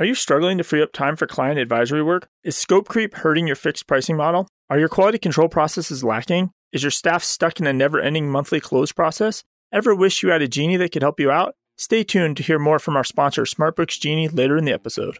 [0.00, 2.26] Are you struggling to free up time for client advisory work?
[2.42, 4.48] Is scope creep hurting your fixed pricing model?
[4.70, 6.52] Are your quality control processes lacking?
[6.72, 9.44] Is your staff stuck in a never ending monthly close process?
[9.70, 11.54] Ever wish you had a genie that could help you out?
[11.76, 15.18] Stay tuned to hear more from our sponsor, SmartBooks Genie, later in the episode.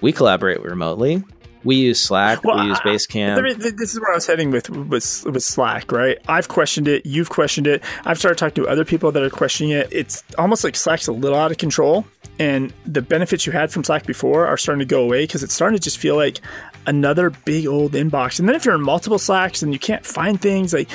[0.00, 1.22] We collaborate remotely.
[1.64, 2.44] We use Slack.
[2.44, 3.58] Well, we use I- Basecamp.
[3.76, 6.18] This is where I was heading with, with with Slack, right?
[6.28, 7.04] I've questioned it.
[7.04, 7.82] You've questioned it.
[8.04, 9.88] I've started talking to other people that are questioning it.
[9.90, 12.06] It's almost like Slack's a little out of control,
[12.38, 15.52] and the benefits you had from Slack before are starting to go away because it's
[15.54, 16.40] starting to just feel like
[16.86, 18.38] another big old inbox.
[18.38, 20.88] And then if you're in multiple Slacks and you can't find things, like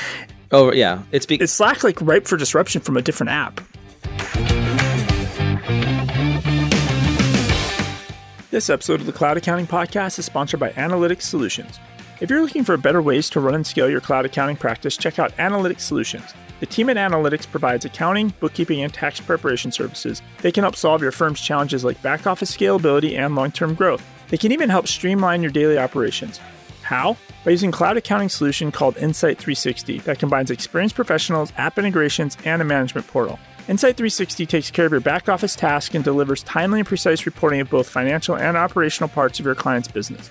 [0.51, 3.59] Oh yeah, it's be- is Slack like ripe for disruption from a different app?
[8.53, 11.79] This episode of the Cloud Accounting Podcast is sponsored by AnalytiX Solutions.
[12.21, 15.17] If you're looking for better ways to run and scale your cloud accounting practice, check
[15.17, 16.35] out AnalytiX Solutions.
[16.59, 20.21] The team at AnalytiX provides accounting, bookkeeping, and tax preparation services.
[20.43, 24.05] They can help solve your firm's challenges like back office scalability and long term growth.
[24.27, 26.39] They can even help streamline your daily operations.
[26.83, 27.17] How?
[27.43, 32.61] By using cloud accounting solution called Insight 360 that combines experienced professionals, app integrations, and
[32.61, 33.39] a management portal.
[33.69, 37.61] Insight 360 takes care of your back office tasks and delivers timely and precise reporting
[37.61, 40.29] of both financial and operational parts of your client's business.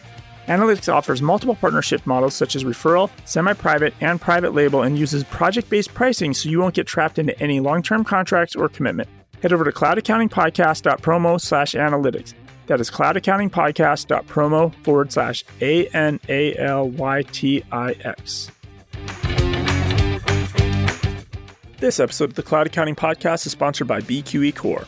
[0.48, 5.24] AnalytiX offers multiple partnership models such as referral, semi private, and private label and uses
[5.24, 9.08] project based pricing so you won't get trapped into any long term contracts or commitment.
[9.40, 12.34] Head over to cloudaccountingpodcast.promo slash analytix.
[12.66, 18.50] That is cloudaccountingpodcast.promo forward slash A N A L Y T I X.
[21.82, 24.86] This episode of the Cloud Accounting Podcast is sponsored by BQE Core.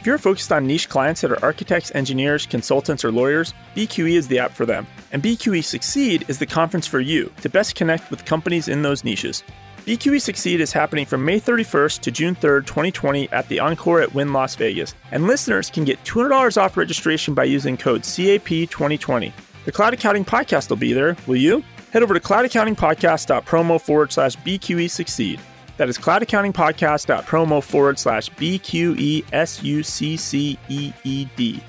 [0.00, 4.28] If you're focused on niche clients that are architects, engineers, consultants, or lawyers, BQE is
[4.28, 4.86] the app for them.
[5.12, 9.04] And BQE Succeed is the conference for you to best connect with companies in those
[9.04, 9.44] niches.
[9.84, 14.14] BQE Succeed is happening from May 31st to June 3rd, 2020 at the Encore at
[14.14, 14.94] Wynn Las Vegas.
[15.10, 19.34] And listeners can get $200 off registration by using code CAP2020.
[19.66, 21.62] The Cloud Accounting Podcast will be there, will you?
[21.92, 25.38] Head over to cloudaccountingpodcast.promo forward slash BQE Succeed.
[25.78, 31.62] That is cloudaccountingpodcast.promo forward slash B Q E S U C C E E D.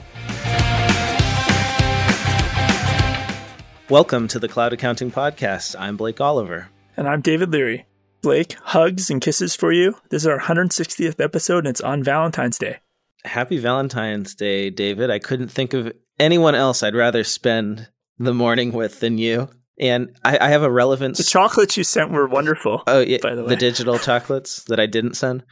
[3.89, 5.75] Welcome to the Cloud Accounting Podcast.
[5.79, 6.69] I'm Blake Oliver.
[6.97, 7.85] And I'm David Leary.
[8.21, 9.95] Blake, hugs and kisses for you.
[10.09, 12.79] This is our 160th episode and it's on Valentine's Day.
[13.23, 15.09] Happy Valentine's Day, David.
[15.09, 19.49] I couldn't think of anyone else I'd rather spend the morning with than you.
[19.79, 21.17] And I, I have a relevance.
[21.17, 22.83] The chocolates you sent were wonderful.
[22.85, 23.49] Oh, yeah, by the way.
[23.49, 25.43] the digital chocolates that I didn't send.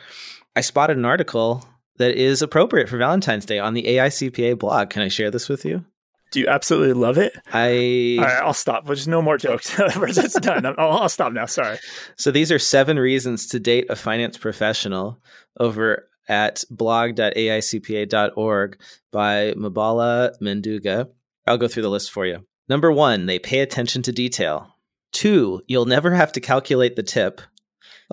[0.56, 1.66] I spotted an article
[1.98, 4.90] that is appropriate for Valentine's Day on the AICPA blog.
[4.90, 5.86] Can I share this with you?
[6.32, 7.34] Do you absolutely love it?
[7.52, 8.86] I All right, I'll stop.
[8.86, 9.76] There's no more jokes.
[9.78, 10.66] it's done.
[10.78, 11.46] I'll, I'll stop now.
[11.46, 11.78] Sorry.
[12.16, 15.20] So these are seven reasons to date a finance professional
[15.60, 18.80] over at blog.aicpa.org
[19.12, 21.10] by Mabala Menduga.
[21.46, 22.46] I'll go through the list for you.
[22.72, 24.78] Number one, they pay attention to detail.
[25.12, 27.42] Two, you'll never have to calculate the tip.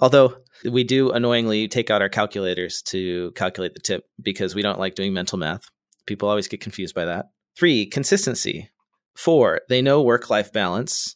[0.02, 0.34] Although
[0.68, 4.96] we do annoyingly take out our calculators to calculate the tip because we don't like
[4.96, 5.62] doing mental math.
[6.06, 7.26] People always get confused by that.
[7.56, 8.68] Three, consistency.
[9.14, 11.14] Four, they know work life balance.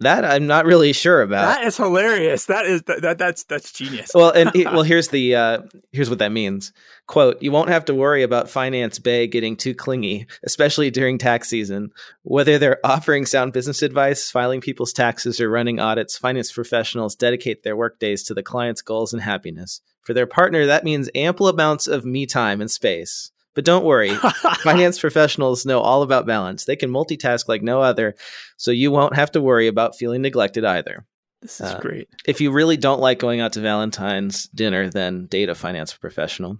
[0.00, 1.46] That I'm not really sure about.
[1.46, 2.46] That is hilarious.
[2.46, 4.10] That is that, that that's that's genius.
[4.14, 5.58] well, and he- well, here's the uh,
[5.92, 6.72] here's what that means.
[7.06, 11.48] Quote: You won't have to worry about finance bay getting too clingy, especially during tax
[11.48, 11.90] season.
[12.22, 17.62] Whether they're offering sound business advice, filing people's taxes, or running audits, finance professionals dedicate
[17.62, 19.80] their workdays to the client's goals and happiness.
[20.02, 23.30] For their partner, that means ample amounts of me time and space.
[23.54, 24.10] But don't worry,
[24.62, 26.64] finance professionals know all about balance.
[26.64, 28.16] They can multitask like no other,
[28.56, 31.06] so you won't have to worry about feeling neglected either.
[31.40, 32.08] this is uh, great.
[32.26, 36.58] If you really don't like going out to Valentine's dinner, then date a finance professional.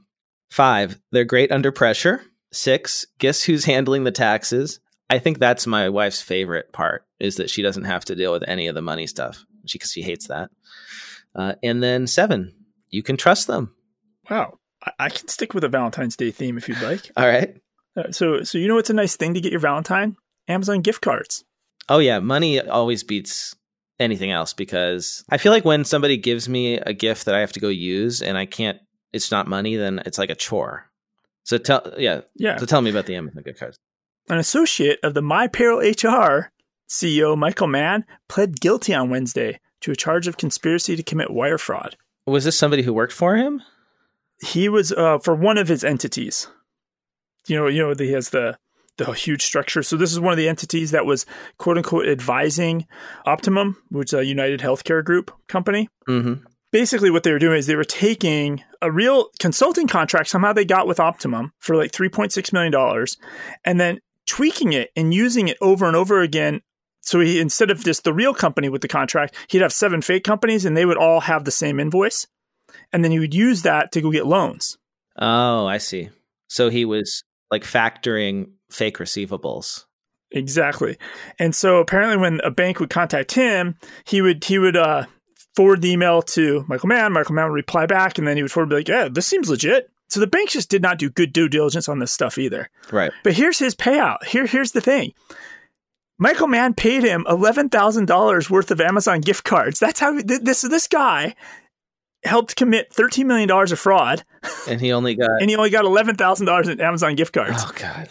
[0.51, 2.23] Five, they're great under pressure.
[2.53, 4.79] Six, guess who's handling the taxes?
[5.11, 8.45] I think that's my wife's favorite part is that she doesn't have to deal with
[8.47, 9.45] any of the money stuff.
[9.67, 10.51] She she hates that.
[11.35, 12.55] Uh, and then seven,
[12.89, 13.75] you can trust them.
[14.31, 14.59] Wow.
[14.99, 17.11] I, can stick with a Valentine's Day theme if you'd like.
[17.17, 17.57] All right.
[17.97, 20.17] Uh, so so you know what's a nice thing to get your Valentine?
[20.49, 21.45] Amazon gift cards.
[21.89, 23.55] Oh yeah, money always beats
[24.01, 27.53] anything else because I feel like when somebody gives me a gift that I have
[27.53, 28.79] to go use and I can't,
[29.13, 30.91] it's not money, then it's like a chore.
[31.45, 32.57] So tell, yeah, Yeah.
[32.57, 33.79] So tell me about the Amazon gift cards.
[34.29, 36.49] An associate of the MyPayrollHR
[36.89, 41.59] CEO Michael Mann pled guilty on Wednesday to a charge of conspiracy to commit wire
[41.59, 41.97] fraud.
[42.27, 43.63] Was this somebody who worked for him?
[44.45, 46.49] He was uh, for one of his entities.
[47.47, 48.57] You know, you know, he has the
[48.97, 49.83] the huge structure.
[49.83, 51.27] So this is one of the entities that was
[51.59, 52.87] quote unquote advising
[53.27, 55.89] Optum, which is a United Healthcare Group company.
[56.09, 56.45] Mm-hmm.
[56.71, 60.65] basically what they were doing is they were taking a real consulting contract somehow they
[60.65, 63.17] got with Optum for like 3.6 million dollars
[63.65, 66.61] and then tweaking it and using it over and over again
[67.01, 70.25] so he instead of just the real company with the contract he'd have seven fake
[70.25, 72.27] companies and they would all have the same invoice
[72.95, 74.79] and then he would use that to go get loans
[75.17, 76.11] Oh, I see.
[76.49, 79.85] So he was like factoring fake receivables.
[80.31, 80.99] Exactly.
[81.39, 85.07] And so apparently when a bank would contact him, he would he would uh,
[85.55, 87.13] forward the email to Michael Mann.
[87.13, 89.49] Michael Mann would reply back and then he would forward be like, Yeah, this seems
[89.49, 89.91] legit.
[90.09, 92.69] So the bank just did not do good due diligence on this stuff either.
[92.91, 93.13] Right.
[93.23, 94.25] But here's his payout.
[94.25, 95.13] Here here's the thing.
[96.19, 99.79] Michael Mann paid him eleven thousand dollars worth of Amazon gift cards.
[99.79, 101.35] That's how this this guy
[102.25, 104.25] helped commit thirteen million dollars of fraud,
[104.69, 107.63] And he only got and he only got eleven thousand dollars in Amazon gift cards.
[107.65, 108.09] Oh god.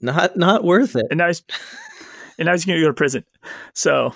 [0.00, 1.06] Not not worth it.
[1.10, 1.42] and now he's
[2.38, 3.24] and now he's going to go to prison.
[3.72, 4.14] So,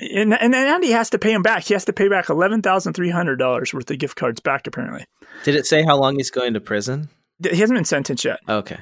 [0.00, 1.64] and and then Andy has to pay him back.
[1.64, 4.66] He has to pay back eleven thousand three hundred dollars worth of gift cards back.
[4.66, 5.04] Apparently,
[5.44, 7.08] Did it say how long he's going to prison?
[7.42, 8.40] he hasn't been sentenced yet.
[8.48, 8.78] Okay.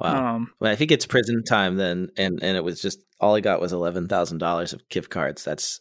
[0.00, 0.34] Wow.
[0.36, 3.40] Um, well, if he gets prison time, then and and it was just all he
[3.42, 5.44] got was eleven thousand dollars of gift cards.
[5.44, 5.80] That's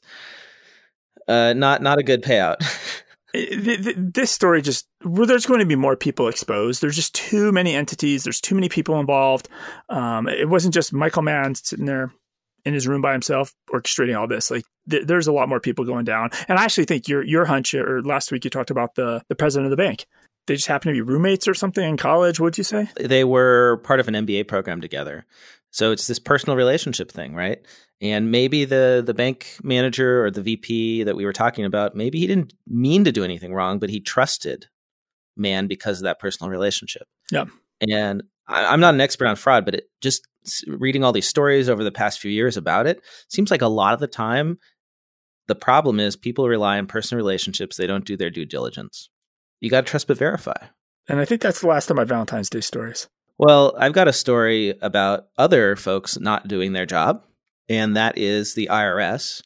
[1.28, 2.58] uh, not not a good payout.
[3.34, 6.82] it- th- th- this story just there's going to be more people exposed.
[6.82, 8.24] There's just too many entities.
[8.24, 9.48] There's too many people involved.
[9.90, 12.12] Um, it wasn't just Michael Mann sitting there
[12.66, 14.52] in his room by himself orchestrating all this.
[14.52, 16.32] Like th- there's a lot more people going down.
[16.48, 19.36] And I actually think your your hunch or last week you talked about the the
[19.36, 20.06] president of the bank.
[20.48, 22.40] They just happened to be roommates or something in college.
[22.40, 22.88] What'd you say?
[22.98, 25.26] they were part of an MBA program together.
[25.78, 27.60] So it's this personal relationship thing, right?
[28.02, 32.20] And maybe the the bank manager or the VP that we were talking about, maybe
[32.20, 34.66] he didn't mean to do anything wrong, but he trusted
[35.36, 37.04] Mann because of that personal relationship.
[37.32, 37.46] Yeah.
[37.88, 40.28] And I, I'm not an expert on fraud, but it just
[40.66, 43.94] reading all these stories over the past few years about it seems like a lot
[43.94, 44.58] of the time
[45.48, 47.78] the problem is people rely on personal relationships.
[47.78, 49.10] They don't do their due diligence.
[49.62, 50.58] You got to trust but verify.
[51.08, 53.08] And I think that's the last of my Valentine's Day stories.
[53.39, 57.24] Well, I've got a story about other folks not doing their job,
[57.69, 59.44] and that is the IRS.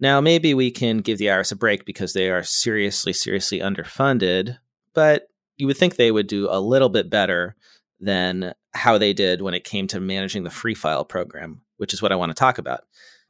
[0.00, 4.56] Now, maybe we can give the IRS a break because they are seriously, seriously underfunded,
[4.94, 5.28] but
[5.58, 7.56] you would think they would do a little bit better
[8.00, 12.00] than how they did when it came to managing the free file program, which is
[12.00, 12.80] what I want to talk about.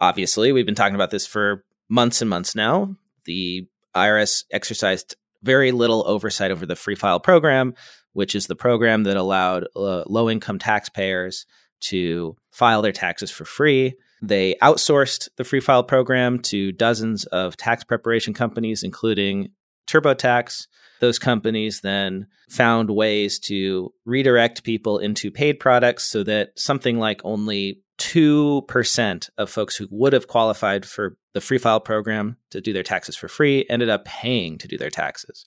[0.00, 2.94] Obviously, we've been talking about this for months and months now.
[3.24, 3.66] The
[3.96, 7.74] IRS exercised very little oversight over the free file program,
[8.12, 11.46] which is the program that allowed uh, low income taxpayers
[11.80, 13.94] to file their taxes for free.
[14.22, 19.52] They outsourced the free file program to dozens of tax preparation companies, including
[19.86, 20.66] TurboTax.
[21.00, 27.22] Those companies then found ways to redirect people into paid products so that something like
[27.24, 32.72] only 2% of folks who would have qualified for the free file program to do
[32.72, 35.46] their taxes for free ended up paying to do their taxes.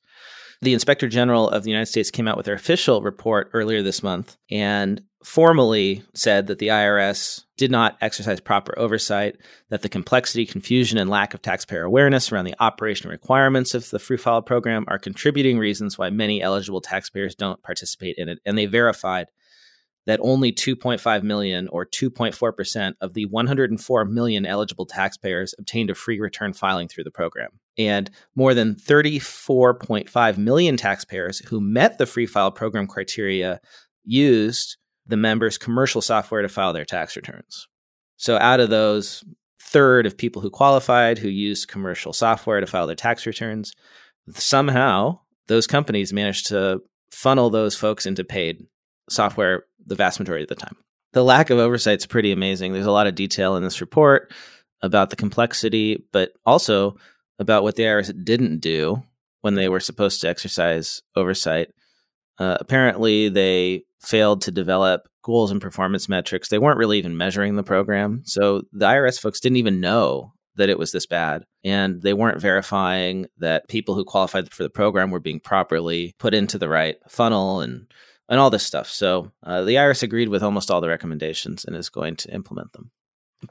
[0.64, 4.02] The Inspector General of the United States came out with their official report earlier this
[4.02, 9.36] month and formally said that the IRS did not exercise proper oversight,
[9.70, 14.00] that the complexity, confusion, and lack of taxpayer awareness around the operational requirements of the
[14.00, 18.40] free file program are contributing reasons why many eligible taxpayers don't participate in it.
[18.46, 19.28] And they verified
[20.06, 26.22] that only 2.5 million or 2.4% of the 104 million eligible taxpayers obtained a free
[26.22, 27.60] return filing through the program.
[27.78, 33.60] And more than 34.5 million taxpayers who met the free file program criteria
[34.04, 34.78] used
[35.08, 37.68] the members' commercial software to file their tax returns.
[38.18, 39.24] So out of those,
[39.60, 43.74] third of people who qualified who used commercial software to file their tax returns,
[44.30, 48.66] somehow those companies managed to funnel those folks into paid
[49.10, 50.78] software the vast majority of the time.
[51.14, 52.74] The lack of oversight is pretty amazing.
[52.74, 54.32] There's a lot of detail in this report
[54.82, 56.98] about the complexity, but also
[57.40, 59.04] about what the IRS didn't do
[59.42, 61.70] when they were supposed to exercise oversight.
[62.40, 66.50] Uh, apparently, they failed to develop goals and performance metrics.
[66.50, 68.24] They weren't really even measuring the program.
[68.26, 71.46] So the IRS folks didn't even know that it was this bad.
[71.64, 76.34] And they weren't verifying that people who qualified for the program were being properly put
[76.34, 77.88] into the right funnel and
[78.30, 78.88] and all this stuff.
[78.88, 82.72] So uh, the IRS agreed with almost all the recommendations and is going to implement
[82.72, 82.90] them.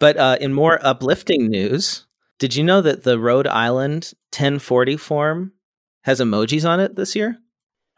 [0.01, 2.07] But uh, in more uplifting news,
[2.43, 5.53] did you know that the Rhode Island 1040 form
[6.03, 7.39] has emojis on it this year?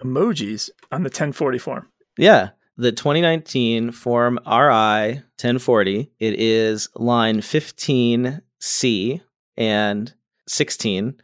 [0.03, 1.89] Emojis on the 1040 form.
[2.19, 2.51] Yeah.
[2.77, 9.23] The 2019 Form RI 1040, it is line 15C
[9.57, 10.15] and
[10.47, 11.15] 16,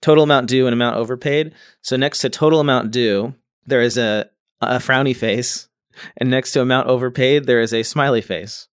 [0.00, 1.52] total amount due and amount overpaid.
[1.82, 3.34] So next to total amount due,
[3.66, 4.30] there is a,
[4.62, 5.68] a frowny face,
[6.16, 8.66] and next to amount overpaid, there is a smiley face.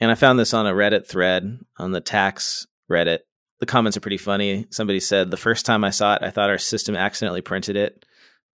[0.00, 3.20] And I found this on a Reddit thread on the tax Reddit.
[3.60, 4.66] the comments are pretty funny.
[4.70, 8.04] Somebody said the first time I saw it, I thought our system accidentally printed it,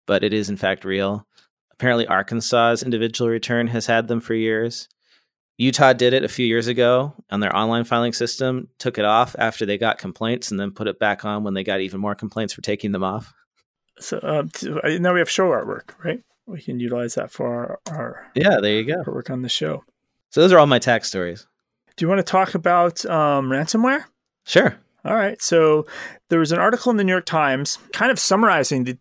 [0.06, 1.26] but it is in fact real.
[1.72, 4.88] Apparently, Arkansas's individual return has had them for years.
[5.58, 9.36] Utah did it a few years ago on their online filing system, took it off
[9.38, 12.16] after they got complaints, and then put it back on when they got even more
[12.16, 13.34] complaints for taking them off.
[14.00, 14.50] So um,
[15.02, 16.22] now we have show artwork, right?
[16.48, 18.60] We can utilize that for our, our yeah.
[18.62, 19.04] There you go.
[19.12, 19.84] Work on the show.
[20.32, 21.46] So those are all my tax stories.
[21.96, 24.06] Do you want to talk about um, ransomware?
[24.46, 24.78] Sure.
[25.04, 25.42] All right.
[25.42, 25.86] So
[26.30, 28.98] there was an article in the New York Times kind of summarizing the,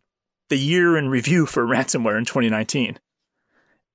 [0.49, 2.99] the year in review for ransomware in 2019.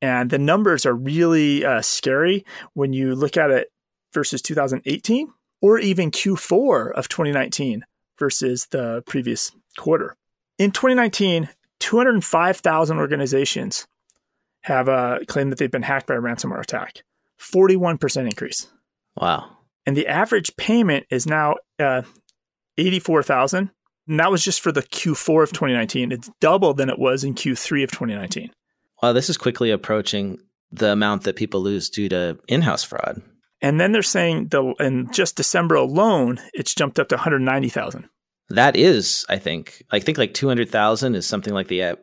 [0.01, 3.67] And the numbers are really uh, scary when you look at it
[4.13, 5.27] versus 2018
[5.61, 7.83] or even Q4 of 2019
[8.17, 10.15] versus the previous quarter.
[10.57, 11.49] In 2019,
[11.79, 13.87] 205,000 organizations
[14.61, 17.03] have uh, claimed that they've been hacked by a ransomware attack.
[17.39, 18.67] 41% increase.
[19.15, 19.49] Wow.
[19.85, 22.01] And the average payment is now uh,
[22.77, 23.71] 84,000.
[24.07, 26.11] And that was just for the Q4 of 2019.
[26.11, 28.51] It's double than it was in Q3 of 2019.
[29.01, 30.37] Wow, this is quickly approaching
[30.71, 33.21] the amount that people lose due to in-house fraud.
[33.61, 38.07] And then they're saying the in just December alone, it's jumped up to 190,000.
[38.49, 41.97] That is, I think, I think like 200,000 is something like the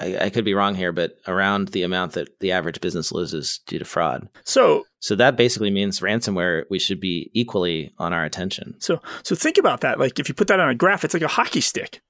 [0.00, 3.60] I, I, could be wrong here, but around the amount that the average business loses
[3.66, 4.28] due to fraud.
[4.44, 6.64] So, so that basically means ransomware.
[6.70, 8.76] We should be equally on our attention.
[8.78, 9.98] So, so think about that.
[9.98, 12.00] Like if you put that on a graph, it's like a hockey stick.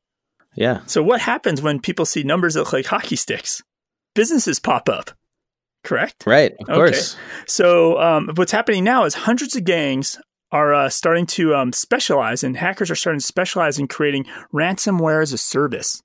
[0.55, 0.81] Yeah.
[0.87, 3.63] So what happens when people see numbers that look like hockey sticks?
[4.15, 5.11] Businesses pop up.
[5.85, 6.25] Correct.
[6.27, 6.53] Right.
[6.61, 6.75] Of okay.
[6.75, 7.17] course.
[7.47, 10.19] So um, what's happening now is hundreds of gangs
[10.51, 15.23] are uh, starting to um, specialize, and hackers are starting to specialize in creating ransomware
[15.23, 16.03] as a service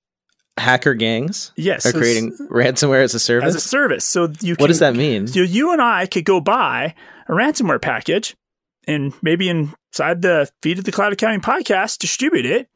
[0.58, 3.48] hacker gangs yes are so creating ransomware as a service?
[3.48, 4.06] As a service.
[4.06, 5.28] So you can, what does that mean?
[5.28, 6.94] So you and i could go buy
[7.28, 8.36] a ransomware package
[8.88, 12.68] and maybe inside the feed of the cloud accounting podcast distribute it.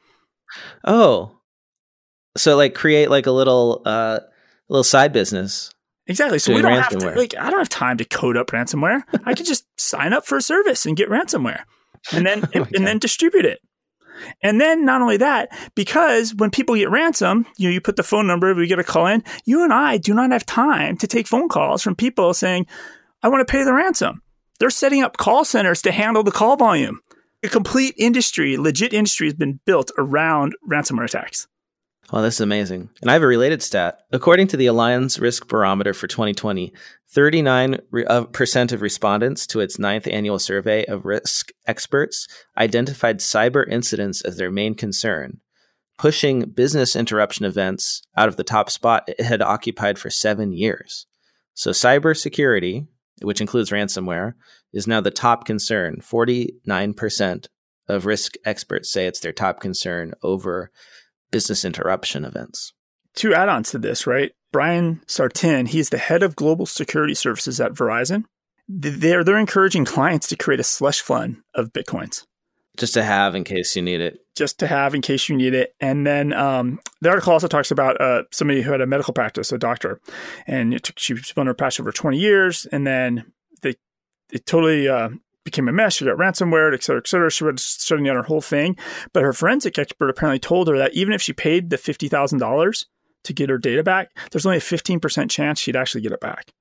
[0.83, 1.37] Oh.
[2.35, 4.19] So like create like a little uh
[4.69, 5.71] little side business
[6.07, 6.39] exactly.
[6.39, 7.03] So we don't ransomware.
[7.03, 9.03] have to like i don't have time to code up ransomware.
[9.25, 11.63] I could just sign up for a service and get ransomware.
[12.11, 13.59] And then and, and then distribute it
[14.41, 18.03] and then not only that, because when people get ransom, you know, you put the
[18.03, 19.23] phone number, we get a call in.
[19.45, 22.67] You and I do not have time to take phone calls from people saying,
[23.23, 24.21] I want to pay the ransom.
[24.59, 27.01] They're setting up call centers to handle the call volume.
[27.43, 31.47] A complete industry, legit industry has been built around ransomware attacks.
[32.13, 32.89] Oh, this is amazing.
[33.01, 33.99] And I have a related stat.
[34.13, 36.73] According to the Allianz Risk Barometer for 2020,
[37.13, 44.21] 39% uh, of respondents to its ninth annual survey of risk experts identified cyber incidents
[44.21, 45.41] as their main concern,
[45.97, 51.07] pushing business interruption events out of the top spot it had occupied for seven years.
[51.53, 52.87] So, cybersecurity,
[53.21, 54.33] which includes ransomware,
[54.71, 55.97] is now the top concern.
[56.01, 57.47] 49%
[57.89, 60.71] of risk experts say it's their top concern over
[61.31, 62.73] business interruption events.
[63.15, 64.31] Two add ons to this, right?
[64.51, 68.23] Bryan Sartin, he's the head of global security services at Verizon.
[68.67, 72.25] They're, they're encouraging clients to create a slush fund of Bitcoins.
[72.77, 74.19] Just to have in case you need it.
[74.35, 75.73] Just to have in case you need it.
[75.79, 79.51] And then um, the article also talks about uh, somebody who had a medical practice,
[79.51, 79.99] a doctor,
[80.45, 82.67] and took, she was on her practice over 20 years.
[82.71, 83.31] And then
[83.63, 83.75] they,
[84.31, 85.09] it totally uh,
[85.47, 85.95] became a mess.
[85.95, 87.31] She got ransomware, et cetera, et cetera.
[87.31, 88.77] She was shutting down her whole thing.
[89.13, 92.85] But her forensic expert apparently told her that even if she paid the $50,000
[93.23, 96.51] to get her data back, there's only a 15% chance she'd actually get it back.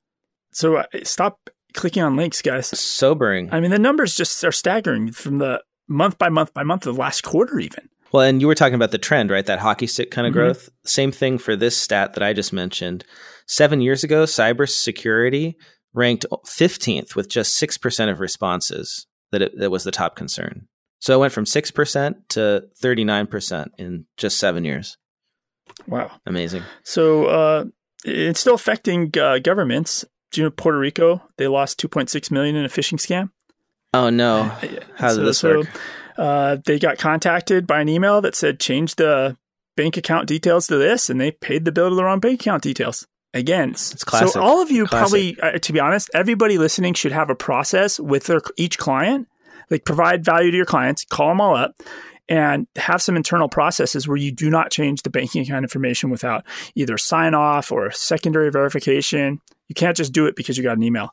[0.52, 2.68] So uh, stop clicking on links, guys.
[2.68, 3.52] Sobering.
[3.52, 6.94] I mean, the numbers just are staggering from the month by month by month of
[6.94, 7.88] the last quarter, even.
[8.12, 9.44] Well, and you were talking about the trend, right?
[9.44, 10.40] That hockey stick kind of mm-hmm.
[10.40, 10.70] growth.
[10.84, 13.04] Same thing for this stat that I just mentioned.
[13.46, 15.54] Seven years ago, cybersecurity
[15.96, 20.68] ranked 15th with just 6% of responses that it, that was the top concern.
[21.00, 24.96] So it went from 6% to 39% in just seven years.
[25.88, 26.12] Wow.
[26.26, 26.62] Amazing.
[26.84, 27.64] So uh,
[28.04, 30.04] it's still affecting uh, governments.
[30.30, 31.22] Do you know Puerto Rico?
[31.38, 33.30] They lost 2.6 million in a phishing scam.
[33.94, 34.52] Oh no!
[34.96, 35.66] How so, this work?
[36.16, 39.38] So, uh, they got contacted by an email that said change the
[39.74, 42.62] bank account details to this, and they paid the bill to the wrong bank account
[42.62, 43.06] details.
[43.36, 44.30] Again, it's classic.
[44.30, 45.36] So all of you classic.
[45.36, 49.28] probably, uh, to be honest, everybody listening should have a process with their each client.
[49.70, 51.74] Like provide value to your clients, call them all up,
[52.28, 56.44] and have some internal processes where you do not change the banking account information without
[56.74, 59.40] either sign off or secondary verification.
[59.68, 61.10] You can't just do it because you got an email.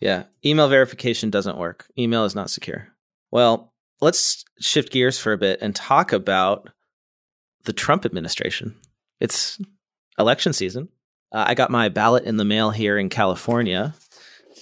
[0.00, 1.86] Yeah, email verification doesn't work.
[1.96, 2.88] Email is not secure.
[3.30, 6.68] Well, let's shift gears for a bit and talk about
[7.64, 8.74] the Trump administration.
[9.20, 9.60] It's
[10.18, 10.88] election season.
[11.32, 13.94] Uh, I got my ballot in the mail here in California,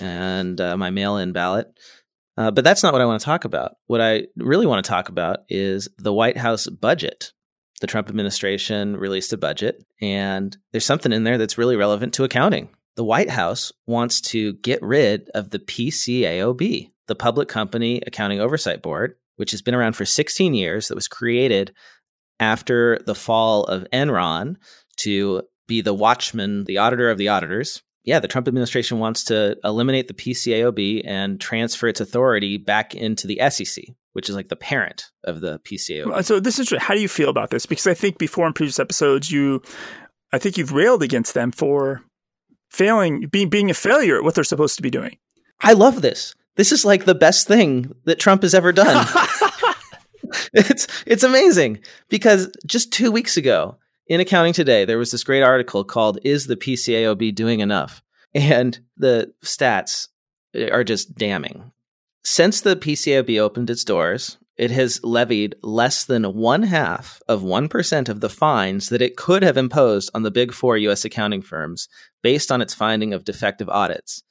[0.01, 1.73] and uh, my mail-in ballot.
[2.37, 3.77] Uh, but that's not what I want to talk about.
[3.87, 7.33] What I really want to talk about is the White House budget.
[7.81, 12.25] The Trump administration released a budget, and there's something in there that's really relevant to
[12.25, 12.69] accounting.
[12.97, 18.83] The White House wants to get rid of the PCAOB, the Public Company Accounting Oversight
[18.83, 21.75] Board, which has been around for 16 years, that was created
[22.39, 24.57] after the fall of Enron
[24.99, 27.83] to be the watchman, the auditor of the auditors.
[28.03, 33.27] Yeah, the Trump administration wants to eliminate the PCAOB and transfer its authority back into
[33.27, 36.25] the SEC, which is like the parent of the PCAOB.
[36.25, 37.67] So this is how do you feel about this?
[37.67, 39.63] Because I think before in previous episodes, you,
[40.33, 42.03] I think you've railed against them for
[42.71, 45.19] failing, being being a failure at what they're supposed to be doing.
[45.61, 46.35] I love this.
[46.57, 49.07] This is like the best thing that Trump has ever done.
[50.53, 53.77] it's it's amazing because just two weeks ago
[54.11, 58.03] in Accounting Today there was this great article called "Is the PCAOB doing enough?"
[58.35, 60.09] and the stats
[60.55, 61.73] are just damning.
[62.25, 68.09] Since the PCAOB opened its doors, it has levied less than one half of 1%
[68.09, 71.05] of the fines that it could have imposed on the big four U.S.
[71.05, 71.89] accounting firms
[72.23, 74.23] based on its finding of defective audits.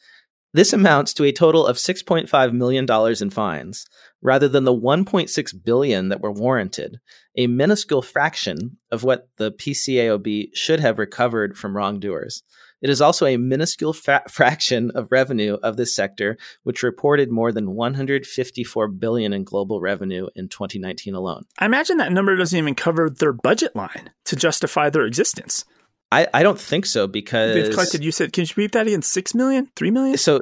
[0.53, 2.85] This amounts to a total of $6.5 million
[3.21, 3.85] in fines,
[4.21, 6.99] rather than the 1.6 billion that were warranted,
[7.37, 12.43] a minuscule fraction of what the PCAOB should have recovered from wrongdoers.
[12.81, 17.51] It is also a minuscule fa- fraction of revenue of this sector, which reported more
[17.51, 21.43] than 154 billion in global revenue in 2019 alone.
[21.57, 25.65] I imagine that number doesn't even cover their budget line to justify their existence.
[26.11, 28.03] I, I don't think so because they've collected.
[28.03, 29.01] You said, can you repeat that again?
[29.01, 30.17] Six million, three million.
[30.17, 30.41] So,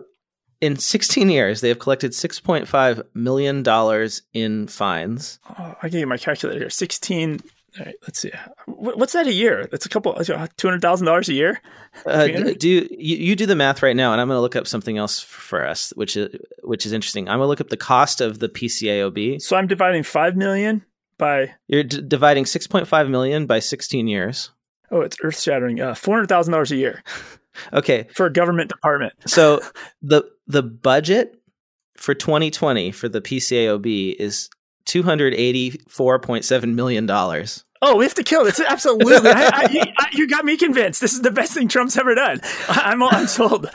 [0.61, 5.39] in 16 years, they have collected 6.5 million dollars in fines.
[5.57, 6.69] Oh, I gave you my calculator here.
[6.69, 7.41] 16
[7.79, 8.31] all right, let's see.
[8.65, 9.67] What's that a year?
[9.69, 11.61] That's a couple two hundred thousand dollars a year.
[12.05, 14.67] Uh, do you, you do the math right now, and I'm going to look up
[14.67, 17.27] something else for us, which is which is interesting.
[17.27, 19.41] I'm going to look up the cost of the PCAOB.
[19.41, 20.85] So I'm dividing five million
[21.17, 21.53] by.
[21.67, 24.51] You're d- dividing six point five million by sixteen years.
[24.89, 25.79] Oh, it's earth shattering.
[25.79, 27.03] Uh, Four hundred thousand dollars a year.
[27.73, 29.13] okay, for a government department.
[29.27, 29.62] so
[30.01, 31.36] the the budget
[31.95, 34.49] for 2020 for the PCAOB is
[34.86, 37.63] two hundred eighty four point seven million dollars.
[37.82, 38.60] Oh, we have to kill this.
[38.60, 39.29] Absolutely.
[39.29, 40.99] I, I, I, you got me convinced.
[40.99, 42.39] This is the best thing Trump's ever done.
[42.69, 43.69] I'm, I'm sold.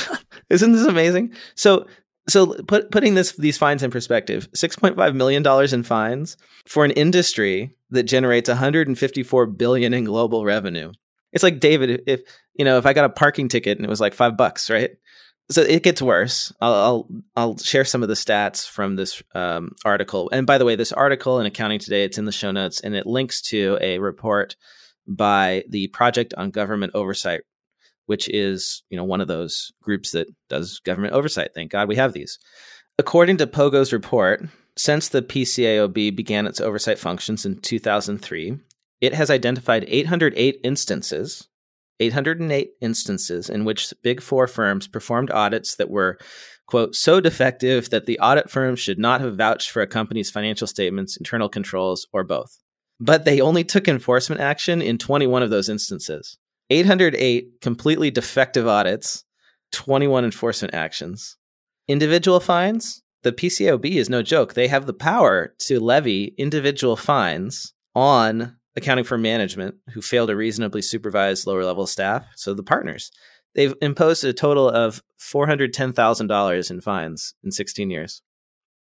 [0.50, 1.32] Isn't this amazing?
[1.56, 1.86] So,
[2.28, 6.36] so put, putting this these fines in perspective, six point five million dollars in fines
[6.66, 10.92] for an industry that generates 154 billion in global revenue.
[11.32, 12.22] It's like David, if
[12.54, 14.90] you know, if I got a parking ticket and it was like five bucks, right?
[15.50, 16.52] so it gets worse.
[16.60, 20.28] I'll, I'll, I'll share some of the stats from this um, article.
[20.32, 22.94] And by the way, this article in Accounting Today, it's in the show notes, and
[22.94, 24.56] it links to a report
[25.06, 27.40] by the Project on Government Oversight,
[28.06, 31.52] which is you know one of those groups that does government oversight.
[31.54, 32.38] Thank God we have these.
[32.98, 34.44] According to POGO's report,
[34.76, 38.58] since the PCAOB began its oversight functions in 2003,
[39.00, 41.48] it has identified 808 instances
[42.00, 46.18] 808 instances in which big four firms performed audits that were,
[46.66, 50.66] quote, so defective that the audit firm should not have vouched for a company's financial
[50.66, 52.58] statements, internal controls, or both.
[53.00, 56.38] But they only took enforcement action in 21 of those instances.
[56.70, 59.24] 808 completely defective audits,
[59.72, 61.36] 21 enforcement actions.
[61.86, 63.02] Individual fines?
[63.22, 64.54] The PCAOB is no joke.
[64.54, 70.36] They have the power to levy individual fines on accounting for management who fail to
[70.36, 73.10] reasonably supervise lower level staff, so the partners.
[73.54, 78.22] They've imposed a total of $410,000 in fines in 16 years,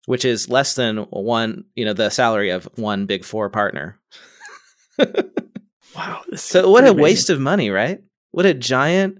[0.06, 3.98] which is less than one, you know, the salary of one big four partner.
[4.98, 6.22] wow.
[6.36, 7.02] So what a amazing.
[7.02, 8.00] waste of money, right?
[8.30, 9.18] What a giant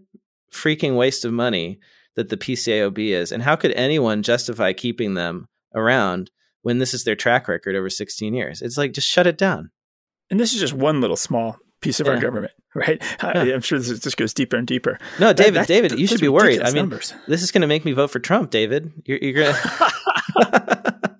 [0.52, 1.80] freaking waste of money
[2.16, 3.32] that the PCAOB is.
[3.32, 6.30] And how could anyone justify keeping them around
[6.62, 8.62] when this is their track record over 16 years?
[8.62, 9.70] It's like just shut it down
[10.32, 12.14] and this is just one little small piece of yeah.
[12.14, 13.00] our government, right?
[13.22, 13.32] Yeah.
[13.34, 14.98] I, am sure this just goes deeper and deeper.
[15.20, 16.62] No, David, that, David, you should be worried.
[16.62, 17.12] I mean, numbers.
[17.28, 18.90] this is going to make me vote for Trump, David.
[19.04, 21.10] You're, you're going to.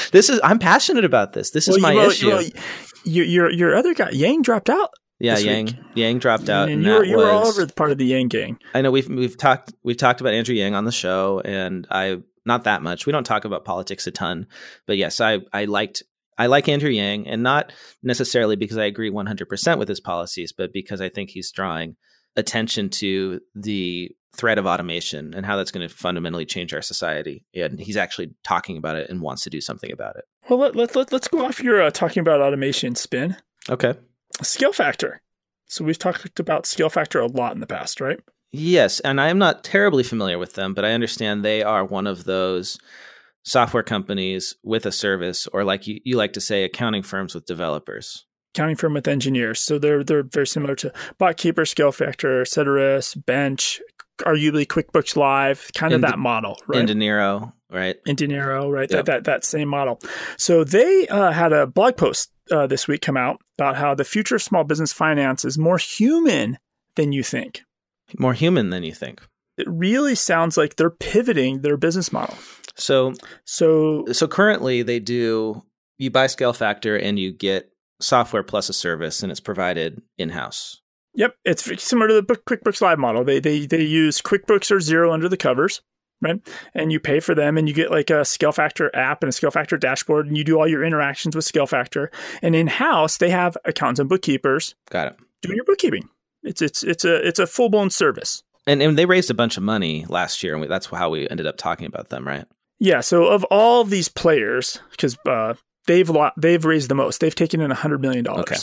[0.12, 0.40] this is.
[0.42, 1.50] I'm passionate about this.
[1.50, 2.28] This is my well, issue.
[2.28, 2.44] Well,
[3.04, 4.90] your, your your other guy Yang dropped out.
[5.20, 5.76] Yeah, Yang week.
[5.94, 7.98] Yang dropped out, and, and you, were, you was, were all over the part of
[7.98, 8.58] the Yang gang.
[8.74, 12.18] I know we've we've talked we've talked about Andrew Yang on the show, and I
[12.44, 13.06] not that much.
[13.06, 14.48] We don't talk about politics a ton,
[14.86, 16.02] but yes, I I liked
[16.38, 17.72] I like Andrew Yang, and not
[18.02, 21.96] necessarily because I agree 100% with his policies, but because I think he's drawing
[22.36, 27.44] attention to the threat of automation and how that's going to fundamentally change our society.
[27.54, 30.24] And he's actually talking about it and wants to do something about it.
[30.48, 33.36] Well, let, let, let, us go off your uh, talking about automation spin.
[33.68, 33.94] Okay.
[34.40, 35.16] ScaleFactor.
[35.66, 38.20] So we've talked about ScaleFactor a lot in the past, right?
[38.52, 39.00] Yes.
[39.00, 42.24] And I am not terribly familiar with them, but I understand they are one of
[42.24, 42.78] those
[43.48, 47.46] software companies with a service, or like you, you like to say, accounting firms with
[47.46, 48.26] developers.
[48.54, 49.60] Accounting firm with engineers.
[49.60, 53.80] So they're they're very similar to BotKeeper, ScaleFactor, Ceterus, Bench,
[54.18, 56.84] arguably QuickBooks Live, kind of that model, right?
[56.84, 57.96] inDinero, right?
[58.06, 58.90] inDinero, right?
[58.90, 59.06] Yep.
[59.06, 60.00] That, that that same model.
[60.36, 64.04] So they uh, had a blog post uh, this week come out about how the
[64.04, 66.58] future of small business finance is more human
[66.96, 67.62] than you think.
[68.18, 69.20] More human than you think.
[69.58, 72.36] It really sounds like they're pivoting their business model.
[72.76, 73.12] So,
[73.44, 75.64] so, so currently they do.
[75.98, 80.80] You buy ScaleFactor and you get software plus a service, and it's provided in house.
[81.14, 83.24] Yep, it's similar to the QuickBooks Live model.
[83.24, 85.80] They they they use QuickBooks or Xero under the covers,
[86.20, 86.36] right?
[86.74, 89.80] And you pay for them, and you get like a ScaleFactor app and a ScaleFactor
[89.80, 92.08] dashboard, and you do all your interactions with ScaleFactor.
[92.42, 94.76] And in house, they have accountants and bookkeepers.
[94.90, 95.16] Got it.
[95.42, 96.08] Doing your bookkeeping.
[96.44, 98.44] It's it's it's a it's a full blown service.
[98.68, 101.28] And and they raised a bunch of money last year, and we, that's how we
[101.28, 102.44] ended up talking about them, right?
[102.78, 103.00] Yeah.
[103.00, 105.54] So of all these players, because uh,
[105.86, 108.42] they've lo- they've raised the most, they've taken in a hundred million dollars.
[108.42, 108.58] Okay.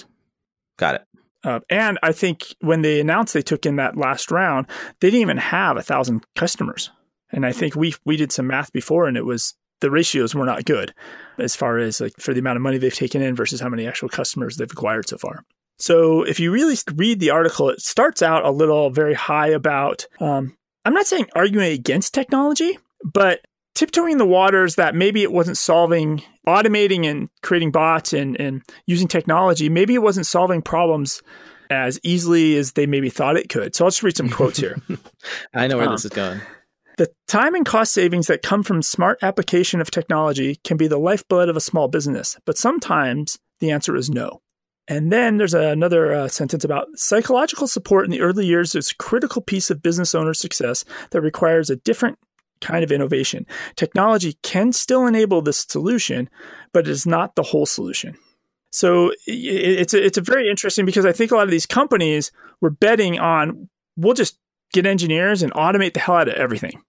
[0.78, 1.06] Got it.
[1.44, 4.68] Uh, and I think when they announced they took in that last round,
[5.00, 6.92] they didn't even have a thousand customers.
[7.32, 10.46] And I think we we did some math before, and it was the ratios were
[10.46, 10.94] not good
[11.38, 13.88] as far as like for the amount of money they've taken in versus how many
[13.88, 15.44] actual customers they've acquired so far.
[15.78, 20.08] So if you really read the article, it starts out a little very high about.
[20.20, 23.42] Um, I'm not saying arguing against technology, but
[23.76, 29.08] tiptoeing the waters that maybe it wasn't solving automating and creating bots and, and using
[29.08, 31.22] technology maybe it wasn't solving problems
[31.70, 33.76] as easily as they maybe thought it could.
[33.76, 34.78] So i'll just read some quotes here.
[35.54, 36.40] I know where um, this is going.
[36.98, 41.00] The time and cost savings that come from smart application of technology can be the
[41.00, 44.42] lifeblood of a small business but sometimes the answer is no
[44.88, 48.96] and then there's another uh, sentence about psychological support in the early years is a
[48.96, 52.20] critical piece of business owner success that requires a different
[52.62, 53.46] kind of innovation.
[53.76, 56.30] Technology can still enable this solution,
[56.72, 58.16] but it is not the whole solution.
[58.72, 62.32] So it's a, it's a very interesting because I think a lot of these companies
[62.62, 64.38] were betting on we'll just
[64.74, 66.82] get engineers and automate the hell out of everything.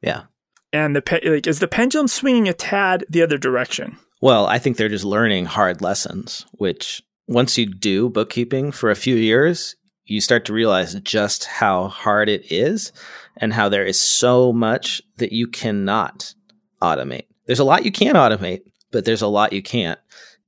[0.00, 0.24] Yeah.
[0.72, 3.98] And the like is the pendulum swinging a tad the other direction?
[4.20, 8.96] Well, I think they're just learning hard lessons, which once you do bookkeeping for a
[8.96, 12.92] few years, you start to realize just how hard it is
[13.38, 16.32] and how there is so much that you cannot
[16.80, 17.26] automate.
[17.46, 18.62] There's a lot you can automate,
[18.92, 19.98] but there's a lot you can't.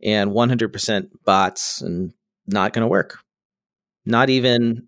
[0.02, 2.12] And 100% bots and
[2.46, 3.18] not going to work.
[4.06, 4.86] Not even,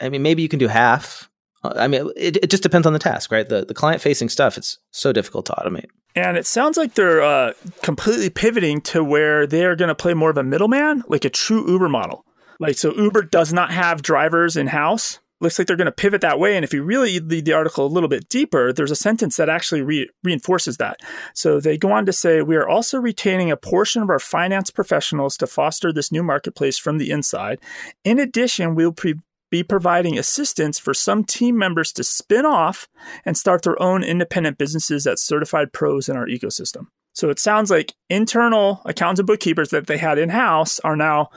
[0.00, 1.28] I mean, maybe you can do half.
[1.64, 3.48] I mean, it, it just depends on the task, right?
[3.48, 5.86] The, the client facing stuff, it's so difficult to automate.
[6.14, 10.30] And it sounds like they're uh, completely pivoting to where they're going to play more
[10.30, 12.24] of a middleman, like a true Uber model.
[12.58, 16.20] Like, so Uber does not have drivers in house looks like they're going to pivot
[16.20, 16.56] that way.
[16.56, 19.48] And if you really read the article a little bit deeper, there's a sentence that
[19.48, 21.00] actually re- reinforces that.
[21.34, 24.70] So they go on to say, We are also retaining a portion of our finance
[24.70, 27.58] professionals to foster this new marketplace from the inside.
[28.04, 29.20] In addition, we'll pre-
[29.52, 32.88] be providing assistance for some team members to spin off
[33.24, 36.86] and start their own independent businesses as certified pros in our ecosystem.
[37.12, 41.28] So it sounds like internal accountants and bookkeepers that they had in house are now,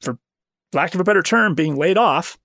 [0.00, 0.16] for
[0.72, 2.38] lack of a better term, being laid off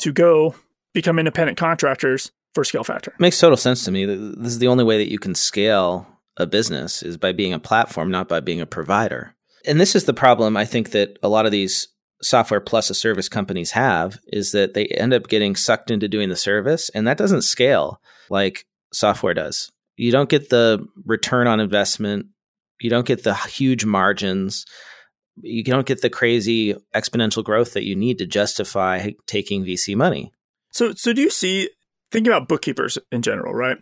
[0.00, 0.54] to go
[0.92, 3.18] become independent contractors for ScaleFactor.
[3.18, 4.04] Makes total sense to me.
[4.04, 7.58] This is the only way that you can scale a business is by being a
[7.58, 9.34] platform, not by being a provider.
[9.66, 11.88] And this is the problem I think that a lot of these
[12.22, 16.28] software plus a service companies have is that they end up getting sucked into doing
[16.28, 18.00] the service and that doesn't scale
[18.30, 19.70] like software does.
[19.96, 22.26] You don't get the return on investment,
[22.80, 24.66] you don't get the huge margins
[25.42, 30.32] you don't get the crazy exponential growth that you need to justify taking VC money.
[30.72, 31.70] So, so do you see?
[32.12, 33.78] Thinking about bookkeepers in general, right?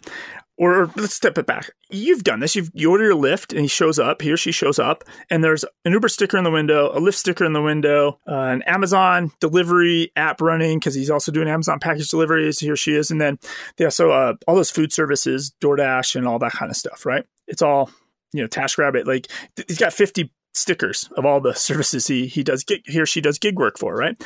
[0.56, 1.70] Or let's step it back.
[1.90, 2.54] You've done this.
[2.54, 4.22] You've, you order your Lyft, and he shows up.
[4.22, 7.14] He or she shows up, and there's an Uber sticker in the window, a Lyft
[7.14, 11.80] sticker in the window, uh, an Amazon delivery app running because he's also doing Amazon
[11.80, 12.60] package deliveries.
[12.60, 13.38] He or she is, and then
[13.78, 17.04] they also uh, all those food services, DoorDash, and all that kind of stuff.
[17.04, 17.24] Right?
[17.48, 17.90] It's all
[18.34, 19.06] you know, TaskRabbit.
[19.06, 19.30] Like
[19.68, 23.20] he's got 50 stickers of all the services he he does gig, he or she
[23.20, 24.16] does gig work for, right?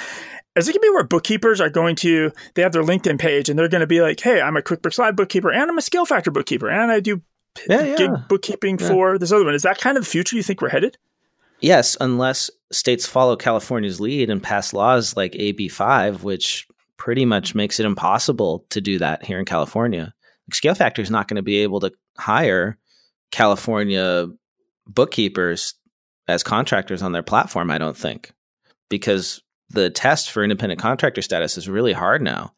[0.56, 3.58] Is it gonna be where bookkeepers are going to they have their LinkedIn page and
[3.58, 6.68] they're gonna be like, hey, I'm a QuickBooks Live bookkeeper and I'm a ScaleFactor bookkeeper
[6.68, 7.22] and I do
[7.68, 7.96] yeah, yeah.
[7.96, 8.88] gig bookkeeping yeah.
[8.88, 9.54] for this other one.
[9.54, 10.96] Is that kind of the future you think we're headed?
[11.60, 17.80] Yes, unless states follow California's lead and pass laws like AB5, which pretty much makes
[17.80, 20.14] it impossible to do that here in California.
[20.52, 22.78] ScaleFactor is not going to be able to hire
[23.30, 24.26] California
[24.86, 25.74] bookkeepers
[26.28, 28.32] as contractors on their platform, I don't think,
[28.88, 32.52] because the test for independent contractor status is really hard now.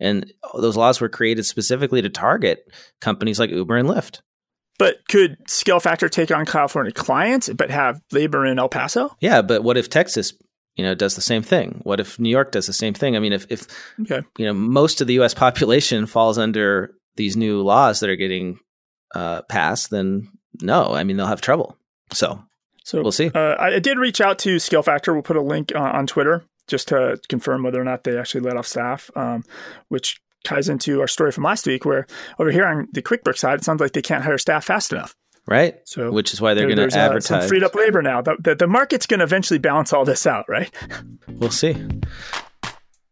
[0.00, 2.64] And those laws were created specifically to target
[3.00, 4.20] companies like Uber and Lyft.
[4.78, 9.14] But could ScaleFactor take on California clients but have labor in El Paso?
[9.20, 10.32] Yeah, but what if Texas,
[10.74, 11.80] you know, does the same thing?
[11.84, 13.14] What if New York does the same thing?
[13.14, 13.66] I mean, if if
[14.00, 14.22] Okay.
[14.38, 15.34] you know most of the U.S.
[15.46, 18.58] population falls under these new laws that are getting
[19.14, 20.28] uh, passed, then
[20.62, 21.76] no, I mean they'll have trouble.
[22.12, 22.42] So
[22.84, 23.30] So we'll see.
[23.34, 25.12] Uh, I did reach out to ScaleFactor.
[25.12, 28.40] We'll put a link on, on Twitter just to confirm whether or not they actually
[28.42, 29.44] let off staff, um,
[29.88, 32.06] which ties into our story from last week, where
[32.38, 35.14] over here on the QuickBooks side, it sounds like they can't hire staff fast enough.
[35.46, 37.26] Right, So which is why they're there- going to uh, advertise.
[37.26, 38.22] some freed up labor now.
[38.22, 40.72] The, the, the market's going to eventually balance all this out, right?
[41.28, 41.76] We'll see.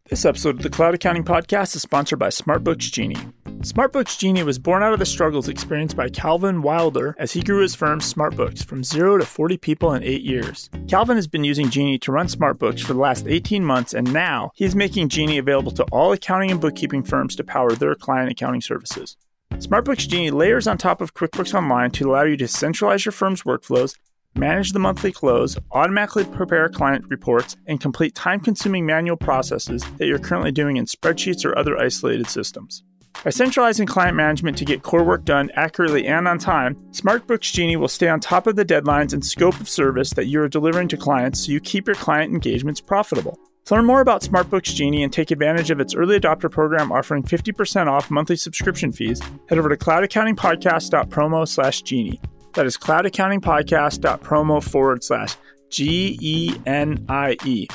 [0.09, 3.17] This episode of the Cloud Accounting Podcast is sponsored by SmartBooks Genie.
[3.63, 7.61] SmartBooks Genie was born out of the struggles experienced by Calvin Wilder as he grew
[7.61, 10.71] his firm SmartBooks from zero to 40 people in eight years.
[10.89, 14.51] Calvin has been using Genie to run SmartBooks for the last 18 months, and now
[14.55, 18.63] he's making Genie available to all accounting and bookkeeping firms to power their client accounting
[18.63, 19.19] services.
[19.57, 23.43] SmartBooks Genie layers on top of QuickBooks Online to allow you to centralize your firm's
[23.43, 23.95] workflows
[24.37, 30.07] manage the monthly close, automatically prepare client reports, and complete time consuming manual processes that
[30.07, 32.85] you're currently doing in spreadsheets or other isolated systems.
[33.25, 37.77] By centralizing client management to get core work done accurately and on time, SmartBooks Genie
[37.77, 40.89] will stay on top of the deadlines and scope of service that you are delivering
[40.89, 43.39] to clients so you keep your client engagements profitable.
[43.67, 47.23] To learn more about SmartBooks Genie and take advantage of its early adopter program offering
[47.23, 52.21] 50% off monthly subscription fees, head over to cloudaccountingpodcast.promo slash genie.
[52.55, 55.37] That is cloudaccountingpodcast.promo forward slash
[55.69, 57.69] G E N I E.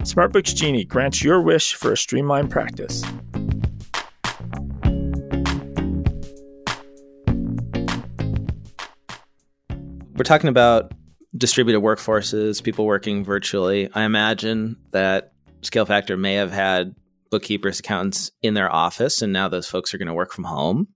[0.00, 3.02] SmartBooks Genie grants your wish for a streamlined practice.
[10.20, 10.92] We're talking about
[11.34, 13.88] distributed workforces, people working virtually.
[13.94, 16.94] I imagine that ScaleFactor may have had
[17.30, 20.88] bookkeepers, accountants in their office, and now those folks are going to work from home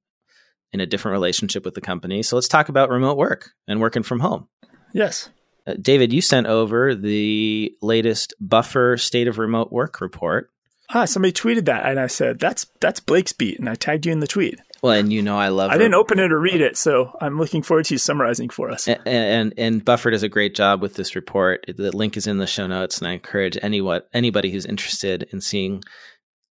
[0.74, 2.22] in a different relationship with the company.
[2.22, 4.46] So let's talk about remote work and working from home.
[4.92, 5.30] Yes.
[5.66, 10.50] Uh, David, you sent over the latest Buffer State of Remote Work report.
[10.90, 14.12] Ah, somebody tweeted that, and I said, that's that's Blake's beat, and I tagged you
[14.12, 14.60] in the tweet.
[14.84, 15.70] Well, and you know I love.
[15.70, 18.70] I didn't open it or read it, so I'm looking forward to you summarizing for
[18.70, 18.86] us.
[18.86, 21.64] and, and and Buffer does a great job with this report.
[21.66, 25.40] The link is in the show notes, and I encourage anyone anybody who's interested in
[25.40, 25.82] seeing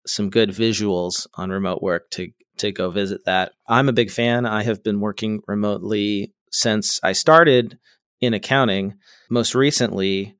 [0.07, 3.53] some good visuals on remote work to to go visit that.
[3.67, 4.45] I'm a big fan.
[4.45, 7.79] I have been working remotely since I started
[8.21, 8.99] in accounting.
[9.31, 10.37] Most recently,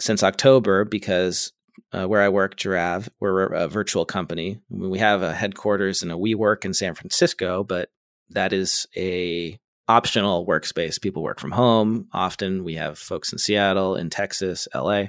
[0.00, 1.52] since October, because
[1.92, 4.60] uh, where I work, Jirav, we're a virtual company.
[4.68, 7.90] We have a headquarters and a WeWork in San Francisco, but
[8.30, 11.00] that is a optional workspace.
[11.00, 12.08] People work from home.
[12.12, 15.04] Often we have folks in Seattle, in Texas, LA,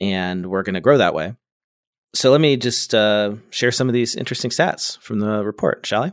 [0.00, 1.34] and we're going to grow that way.
[2.14, 6.04] So let me just uh, share some of these interesting stats from the report, shall
[6.04, 6.12] I?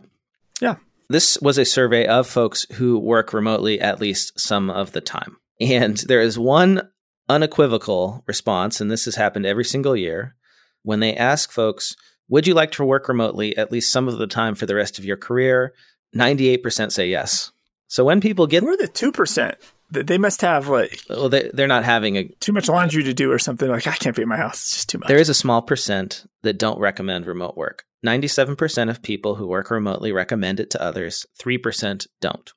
[0.62, 0.76] Yeah.
[1.10, 5.38] This was a survey of folks who work remotely at least some of the time.
[5.60, 6.89] And there is one
[7.29, 10.35] unequivocal response, and this has happened every single year.
[10.83, 11.95] When they ask folks,
[12.27, 14.99] would you like to work remotely at least some of the time for the rest
[14.99, 15.73] of your career?
[16.15, 17.51] 98% say yes.
[17.87, 19.55] So when people get, Who are the 2%?
[19.91, 23.31] They must have like well, they, they're not having a, too much laundry to do
[23.31, 23.67] or something.
[23.67, 24.61] Like, I can't be at my house.
[24.61, 25.07] It's just too much.
[25.07, 27.85] there is a small percent that don't recommend remote work.
[28.05, 32.53] 97% of people who work remotely recommend it to others, 3% don't.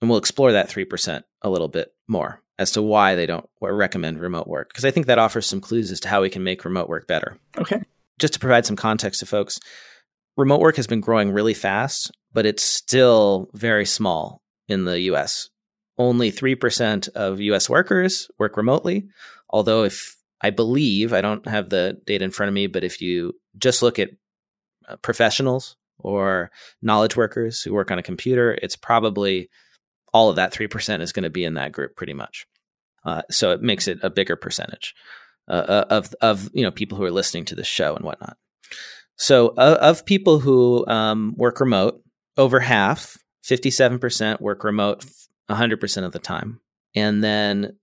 [0.00, 4.20] And we'll explore that 3% a little bit more as to why they don't recommend
[4.20, 6.64] remote work, because I think that offers some clues as to how we can make
[6.64, 7.38] remote work better.
[7.58, 7.82] okay.
[8.18, 9.58] Just to provide some context to folks,
[10.36, 15.48] remote work has been growing really fast, but it's still very small in the US.
[15.96, 19.08] Only 3% of US workers work remotely,
[19.48, 23.00] although if I believe, I don't have the data in front of me, but if
[23.00, 24.10] you just look at
[24.86, 26.50] uh, professionals or
[26.82, 29.48] knowledge workers who work on a computer, it's probably
[30.12, 32.46] all of that 3% is going to be in that group pretty much.
[33.04, 34.94] Uh, so it makes it a bigger percentage
[35.48, 38.36] uh, of, of, you know, people who are listening to this show and whatnot.
[39.16, 42.02] So uh, of people who um, work remote,
[42.36, 45.04] over half, 57% work remote
[45.50, 46.60] 100% of the time.
[46.94, 47.76] And then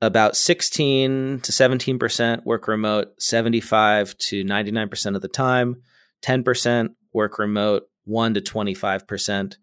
[0.00, 5.82] about 16 to 17% work remote 75 to 99% of the time.
[6.22, 9.56] 10% work remote 1 to 25%.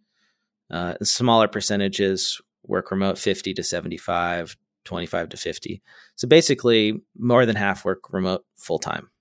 [0.74, 5.82] Uh, smaller percentages work remote 50 to 75, 25 to 50.
[6.16, 9.12] So basically, more than half work remote full time.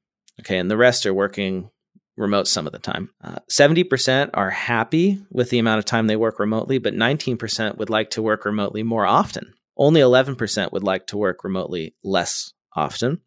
[0.41, 0.57] Okay.
[0.57, 1.69] And the rest are working
[2.17, 3.11] remote some of the time.
[3.23, 7.91] Uh, 70% are happy with the amount of time they work remotely, but 19% would
[7.91, 9.53] like to work remotely more often.
[9.77, 13.21] Only 11% would like to work remotely less often.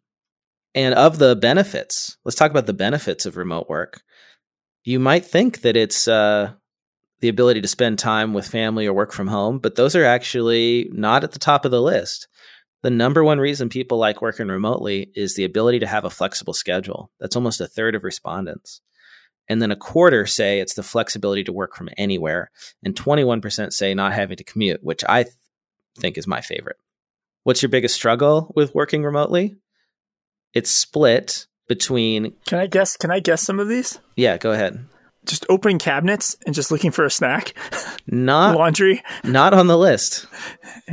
[0.74, 4.02] And of the benefits, let's talk about the benefits of remote work.
[4.84, 6.52] You might think that it's uh,
[7.20, 10.88] the ability to spend time with family or work from home, but those are actually
[10.92, 12.28] not at the top of the list.
[12.82, 16.52] The number one reason people like working remotely is the ability to have a flexible
[16.52, 17.10] schedule.
[17.18, 18.80] That's almost a third of respondents.
[19.48, 22.50] And then a quarter say it's the flexibility to work from anywhere.
[22.84, 25.34] And 21% say not having to commute, which I th-
[25.98, 26.76] think is my favorite.
[27.44, 29.56] What's your biggest struggle with working remotely?
[30.52, 32.34] It's split between.
[32.44, 32.96] Can I guess?
[32.96, 33.98] Can I guess some of these?
[34.16, 34.84] Yeah, go ahead.
[35.26, 37.54] Just opening cabinets and just looking for a snack.
[38.06, 39.02] Not laundry.
[39.24, 40.26] Not on the list.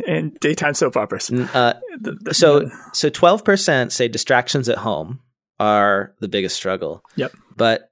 [0.07, 1.31] And daytime soap operas.
[1.31, 5.19] Uh, the, the, so so twelve percent say distractions at home
[5.59, 7.03] are the biggest struggle.
[7.15, 7.33] Yep.
[7.55, 7.89] But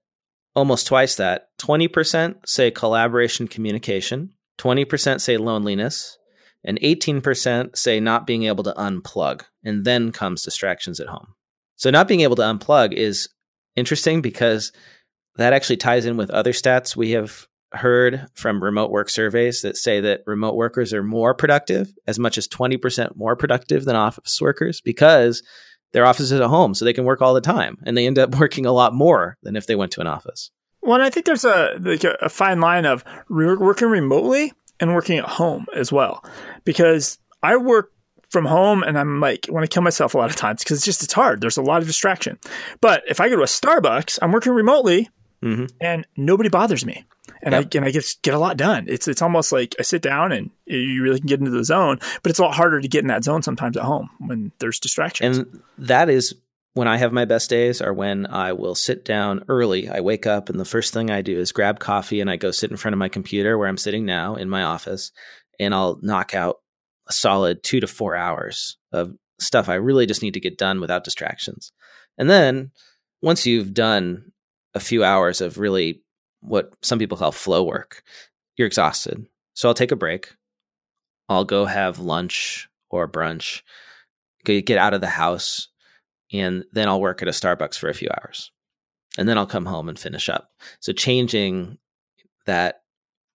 [0.56, 1.50] almost twice that.
[1.58, 4.32] Twenty percent say collaboration, communication.
[4.58, 6.18] Twenty percent say loneliness
[6.64, 11.34] and 18% say not being able to unplug, and then comes distractions at home.
[11.76, 13.30] So, not being able to unplug is
[13.76, 14.72] interesting because
[15.38, 19.78] that actually ties in with other stats we have heard from remote work surveys that
[19.78, 24.41] say that remote workers are more productive, as much as 20% more productive than office
[24.41, 25.41] workers, because
[25.94, 28.20] their office is at home, so they can work all the time, and they end
[28.20, 30.52] up working a lot more than if they went to an office.
[30.82, 35.20] Well, I think there's a like a, fine line of re- working remotely and working
[35.20, 36.26] at home as well.
[36.65, 37.91] Because I work
[38.30, 40.86] from home and I'm like, want to kill myself a lot of times because it's
[40.86, 41.39] just, it's hard.
[41.39, 42.39] There's a lot of distraction.
[42.80, 45.10] But if I go to a Starbucks, I'm working remotely
[45.44, 45.66] mm-hmm.
[45.80, 47.06] and nobody bothers me.
[47.44, 47.70] And yep.
[47.74, 48.86] I and I get get a lot done.
[48.88, 52.00] It's it's almost like I sit down and you really can get into the zone,
[52.22, 54.80] but it's a lot harder to get in that zone sometimes at home when there's
[54.80, 55.40] distractions.
[55.40, 56.36] And that is
[56.74, 59.90] when I have my best days are when I will sit down early.
[59.90, 62.52] I wake up and the first thing I do is grab coffee and I go
[62.52, 65.12] sit in front of my computer where I'm sitting now in my office
[65.60, 66.58] and I'll knock out
[67.10, 70.80] a solid two to four hours of stuff I really just need to get done
[70.80, 71.74] without distractions.
[72.18, 72.72] And then
[73.22, 74.31] once you've done
[74.74, 76.02] a few hours of really
[76.42, 78.04] what some people call flow work,
[78.58, 79.26] you're exhausted.
[79.54, 80.34] So I'll take a break.
[81.30, 83.62] I'll go have lunch or brunch,
[84.44, 85.70] get out of the house,
[86.34, 88.52] and then I'll work at a Starbucks for a few hours.
[89.18, 90.50] And then I'll come home and finish up.
[90.80, 91.78] So changing
[92.46, 92.82] that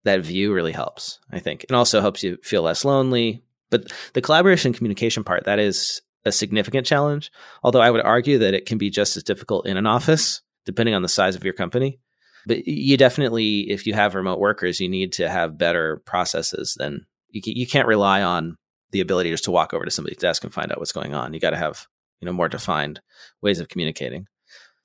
[0.04, 1.64] that view really helps, I think.
[1.64, 3.42] It also helps you feel less lonely.
[3.70, 7.32] But the collaboration communication part, that is a significant challenge.
[7.62, 10.94] Although I would argue that it can be just as difficult in an office, depending
[10.94, 11.98] on the size of your company.
[12.46, 17.06] But you definitely, if you have remote workers, you need to have better processes than
[17.30, 18.56] you, you can't rely on
[18.92, 21.34] the ability just to walk over to somebody's desk and find out what's going on.
[21.34, 21.86] You got to have
[22.20, 23.00] you know more defined
[23.42, 24.26] ways of communicating.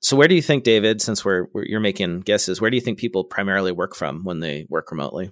[0.00, 2.80] So where do you think, David, since we're, we're, you're making guesses, where do you
[2.80, 5.30] think people primarily work from when they work remotely?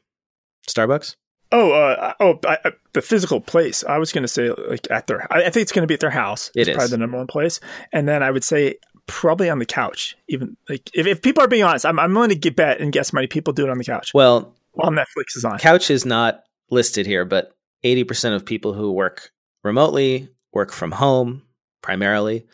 [0.69, 1.17] Starbucks.
[1.51, 3.83] Oh, uh, oh, I, I, the physical place.
[3.83, 5.27] I was going to say like at their.
[5.33, 6.53] I, I think it's going to be at their house.
[6.55, 6.77] It it's is.
[6.77, 7.59] probably the number one place,
[7.93, 8.77] and then I would say
[9.11, 10.17] probably on the couch.
[10.29, 12.93] Even like if, if people are being honest, I'm I'm willing to get bet and
[12.93, 14.13] guess how many people do it on the couch.
[14.15, 15.59] Well, while Netflix is on.
[15.59, 17.53] Couch is not listed here, but
[17.85, 19.33] 80% of people who work
[19.65, 21.43] remotely work from home
[21.83, 22.47] primarily.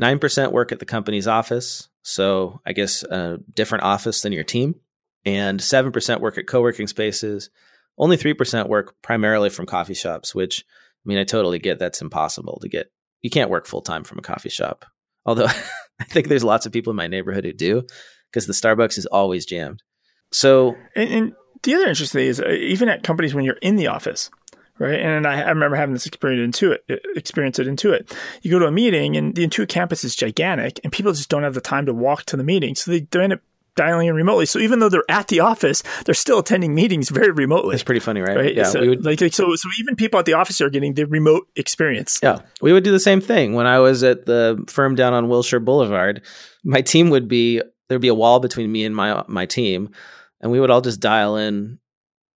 [0.00, 1.88] 9% work at the company's office.
[2.02, 4.76] So I guess a different office than your team.
[5.24, 7.50] And 7% work at co working spaces.
[7.98, 10.64] Only 3% work primarily from coffee shops, which
[11.04, 12.90] I mean, I totally get that's impossible to get.
[13.20, 14.86] You can't work full time from a coffee shop.
[15.24, 15.46] Although
[16.00, 17.86] I think there's lots of people in my neighborhood who do
[18.30, 19.82] because the Starbucks is always jammed.
[20.32, 23.76] So, and, and the other interesting thing is uh, even at companies when you're in
[23.76, 24.30] the office,
[24.78, 24.98] right?
[24.98, 26.78] And I, I, remember having this experience Intuit,
[27.16, 28.12] experience it at Intuit.
[28.42, 31.42] You go to a meeting, and the Intuit campus is gigantic, and people just don't
[31.42, 33.40] have the time to walk to the meeting, so they, they end up
[33.76, 34.46] dialing in remotely.
[34.46, 37.74] So even though they're at the office, they're still attending meetings very remotely.
[37.74, 38.36] It's pretty funny, right?
[38.36, 38.54] right?
[38.54, 41.48] Yeah, so, would, like, so so even people at the office are getting the remote
[41.56, 42.20] experience.
[42.22, 45.28] Yeah, we would do the same thing when I was at the firm down on
[45.28, 46.22] Wilshire Boulevard.
[46.64, 49.90] My team would be there'd be a wall between me and my my team,
[50.40, 51.78] and we would all just dial in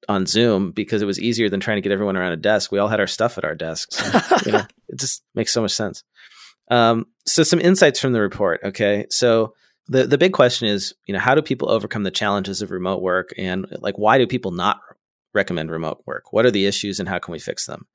[0.09, 2.70] on Zoom because it was easier than trying to get everyone around a desk.
[2.70, 4.03] We all had our stuff at our desks.
[4.47, 6.05] you know, it just makes so much sense.
[6.70, 8.61] Um, so some insights from the report.
[8.64, 9.55] Okay, so
[9.87, 13.03] the the big question is, you know, how do people overcome the challenges of remote
[13.03, 14.81] work, and like why do people not
[15.33, 16.33] recommend remote work?
[16.33, 17.87] What are the issues, and how can we fix them?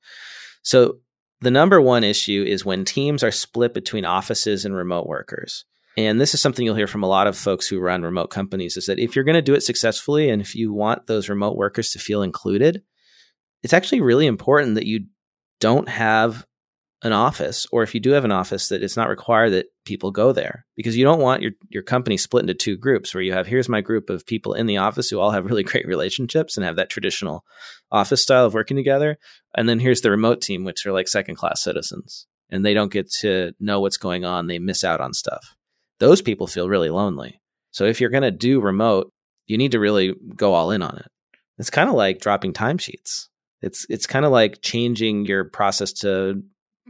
[0.62, 0.98] So
[1.40, 5.64] the number one issue is when teams are split between offices and remote workers
[5.96, 8.76] and this is something you'll hear from a lot of folks who run remote companies
[8.76, 11.56] is that if you're going to do it successfully and if you want those remote
[11.56, 12.82] workers to feel included
[13.62, 15.06] it's actually really important that you
[15.58, 16.46] don't have
[17.02, 20.10] an office or if you do have an office that it's not required that people
[20.10, 23.32] go there because you don't want your your company split into two groups where you
[23.32, 26.56] have here's my group of people in the office who all have really great relationships
[26.56, 27.44] and have that traditional
[27.90, 29.18] office style of working together
[29.54, 32.92] and then here's the remote team which are like second class citizens and they don't
[32.92, 35.56] get to know what's going on they miss out on stuff
[36.00, 37.40] those people feel really lonely.
[37.70, 39.12] So if you're going to do remote,
[39.46, 41.06] you need to really go all in on it.
[41.58, 43.28] It's kind of like dropping timesheets.
[43.62, 46.42] It's it's kind of like changing your process to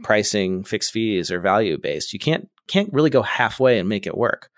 [0.03, 2.13] pricing fixed fees or value based.
[2.13, 4.49] You can't can't really go halfway and make it work.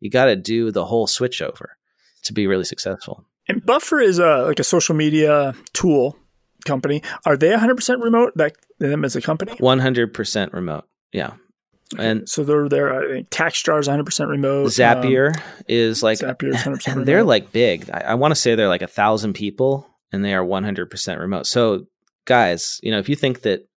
[0.00, 1.76] You got to do the whole switch over
[2.24, 3.24] to be really successful.
[3.48, 6.16] And Buffer is a like a social media tool
[6.64, 7.02] company.
[7.26, 8.32] Are they 100% remote?
[8.36, 9.52] That them as a company?
[9.52, 10.84] 100% remote.
[11.12, 11.34] Yeah.
[11.98, 12.94] And so they're there.
[12.94, 14.68] I think TaxJar is 100% remote.
[14.68, 17.90] Zapier um, is like, Zapier is 100% and they're like big.
[17.90, 21.46] I, I want to say they're like a thousand people and they are 100% remote.
[21.46, 21.86] So
[22.24, 23.68] guys, you know, if you think that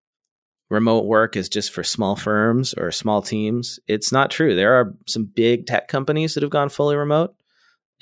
[0.69, 4.55] remote work is just for small firms or small teams, it's not true.
[4.55, 7.35] There are some big tech companies that have gone fully remote.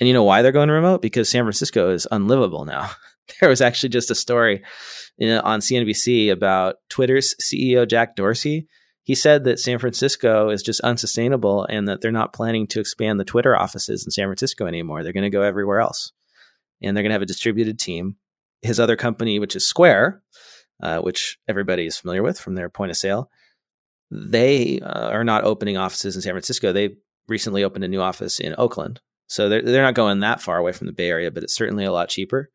[0.00, 1.02] And you know why they're going remote?
[1.02, 2.90] Because San Francisco is unlivable now.
[3.40, 4.62] there was actually just a story
[5.20, 8.66] on CNBC about Twitter's CEO Jack Dorsey.
[9.04, 13.20] He said that San Francisco is just unsustainable and that they're not planning to expand
[13.20, 15.02] the Twitter offices in San Francisco anymore.
[15.02, 16.10] They're going to go everywhere else.
[16.82, 18.16] And they're going to have a distributed team.
[18.62, 20.22] His other company, which is Square,
[20.82, 23.30] uh, which everybody is familiar with from their point of sale,
[24.10, 26.72] they uh, are not opening offices in San Francisco.
[26.72, 26.96] They
[27.28, 29.00] recently opened a new office in Oakland.
[29.26, 31.84] So they're, they're not going that far away from the Bay Area, but it's certainly
[31.84, 32.50] a lot cheaper.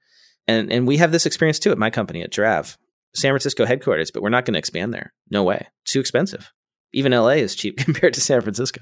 [0.47, 2.77] And and we have this experience too at my company at Jirav,
[3.13, 5.13] San Francisco headquarters, but we're not going to expand there.
[5.29, 5.67] No way.
[5.85, 6.51] Too expensive.
[6.91, 8.81] Even LA is cheap compared to San Francisco.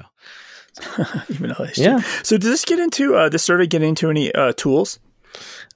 [1.30, 1.68] Even LA.
[1.76, 2.00] yeah.
[2.24, 5.00] So does this get into uh, this started getting into any uh, tools?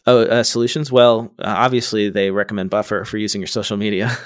[0.07, 0.91] Oh, uh, solutions.
[0.91, 4.18] Well, uh, obviously they recommend Buffer for using your social media.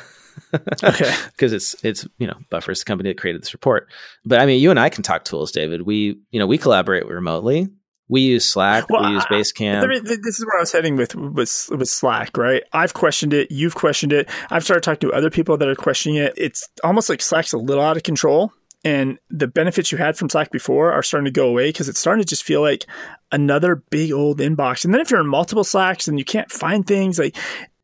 [0.84, 1.14] okay.
[1.32, 3.88] Because it's it's you know Buffer's the company that created this report.
[4.26, 5.84] But I mean, you and I can talk tools, David.
[5.84, 7.70] We you know we collaborate remotely.
[8.08, 8.88] We use Slack.
[8.90, 9.84] Well, we use Basecamp.
[9.84, 12.62] I this is where I was heading with, with with Slack, right?
[12.72, 13.50] I've questioned it.
[13.50, 14.30] You've questioned it.
[14.52, 16.34] I've started talking to other people that are questioning it.
[16.38, 18.54] It's almost like Slack's a little out of control,
[18.86, 22.00] and the benefits you had from Slack before are starting to go away because it's
[22.00, 22.86] starting to just feel like
[23.32, 24.86] another big old inbox.
[24.86, 27.36] And then if you're in multiple Slacks and you can't find things, like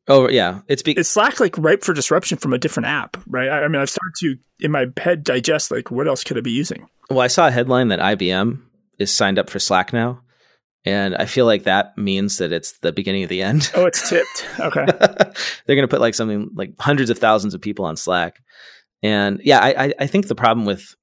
[0.07, 3.49] Oh yeah, it's be- it's Slack like ripe for disruption from a different app, right?
[3.49, 6.41] I, I mean, I've started to in my head digest like what else could I
[6.41, 6.87] be using?
[7.09, 8.61] Well, I saw a headline that IBM
[8.99, 10.21] is signed up for Slack now.
[10.83, 13.71] And I feel like that means that it's the beginning of the end.
[13.75, 14.47] Oh, it's tipped.
[14.59, 14.85] Okay.
[15.65, 18.41] They're going to put like something like hundreds of thousands of people on Slack.
[19.03, 20.95] And yeah, I, I think the problem with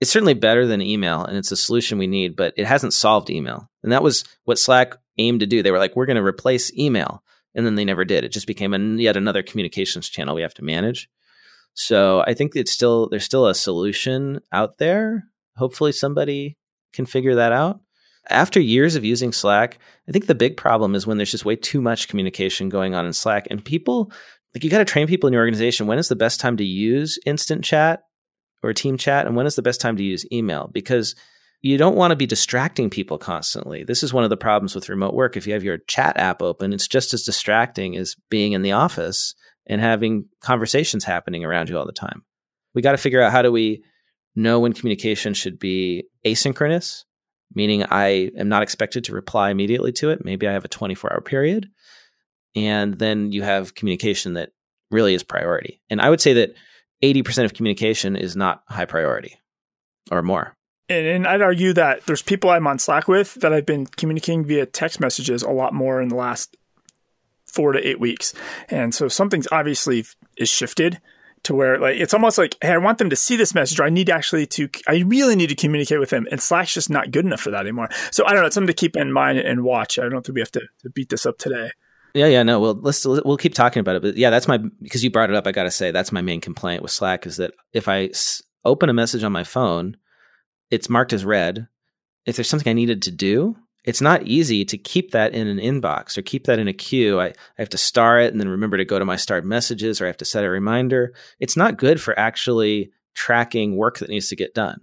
[0.00, 3.30] it's certainly better than email and it's a solution we need, but it hasn't solved
[3.30, 3.68] email.
[3.82, 5.62] And that was what Slack aimed to do.
[5.62, 7.22] They were like, we're going to replace email.
[7.54, 8.24] And then they never did.
[8.24, 11.08] It just became a, yet another communications channel we have to manage.
[11.74, 15.24] So I think it's still, there's still a solution out there.
[15.56, 16.56] Hopefully somebody
[16.92, 17.80] can figure that out.
[18.28, 21.56] After years of using Slack, I think the big problem is when there's just way
[21.56, 24.12] too much communication going on in Slack and people
[24.54, 26.64] like you got to train people in your organization when is the best time to
[26.64, 28.02] use instant chat
[28.62, 31.14] or team chat and when is the best time to use email because
[31.62, 33.84] you don't want to be distracting people constantly.
[33.84, 35.36] This is one of the problems with remote work.
[35.36, 38.72] If you have your chat app open, it's just as distracting as being in the
[38.72, 39.34] office
[39.66, 42.24] and having conversations happening around you all the time.
[42.74, 43.84] We got to figure out how do we
[44.34, 47.04] know when communication should be asynchronous
[47.54, 50.24] meaning I am not expected to reply immediately to it.
[50.24, 51.68] Maybe I have a 24 hour period.
[52.54, 54.50] And then you have communication that
[54.90, 55.80] really is priority.
[55.88, 56.54] And I would say that
[57.02, 59.38] 80% of communication is not high priority
[60.10, 60.56] or more.
[60.88, 64.44] And, and, I'd argue that there's people I'm on Slack with that I've been communicating
[64.44, 66.56] via text messages a lot more in the last
[67.46, 68.34] four to eight weeks.
[68.68, 70.04] And so something's obviously
[70.36, 71.00] is shifted
[71.42, 73.84] to where like it's almost like hey i want them to see this message or
[73.84, 77.10] i need actually to i really need to communicate with them and slack's just not
[77.10, 79.38] good enough for that anymore so i don't know it's something to keep in mind
[79.38, 81.70] and watch i don't think we have to, to beat this up today
[82.14, 85.02] yeah yeah no well let's we'll keep talking about it but yeah that's my because
[85.04, 87.52] you brought it up i gotta say that's my main complaint with slack is that
[87.72, 89.96] if I s- open a message on my phone
[90.70, 91.68] it's marked as read
[92.26, 95.58] if there's something i needed to do it's not easy to keep that in an
[95.58, 97.18] inbox or keep that in a queue.
[97.18, 100.00] I, I have to star it and then remember to go to my starred messages
[100.00, 101.14] or I have to set a reminder.
[101.38, 104.82] It's not good for actually tracking work that needs to get done.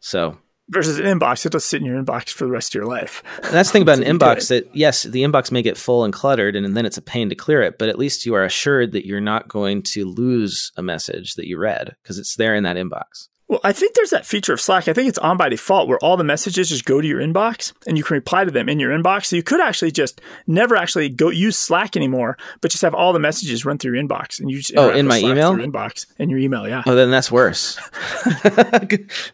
[0.00, 0.38] So
[0.70, 3.22] versus an inbox, it'll sit in your inbox for the rest of your life.
[3.42, 6.56] that's the thing about an inbox that yes, the inbox may get full and cluttered
[6.56, 8.92] and, and then it's a pain to clear it, but at least you are assured
[8.92, 12.62] that you're not going to lose a message that you read because it's there in
[12.64, 13.28] that inbox.
[13.50, 14.86] Well, I think there's that feature of Slack.
[14.86, 17.72] I think it's on by default where all the messages just go to your inbox
[17.84, 19.26] and you can reply to them in your inbox.
[19.26, 23.12] So you could actually just never actually go use Slack anymore, but just have all
[23.12, 26.30] the messages run through your inbox and you just oh in my email inbox and
[26.30, 26.68] your email.
[26.68, 26.84] Yeah.
[26.86, 27.74] Oh, then that's worse.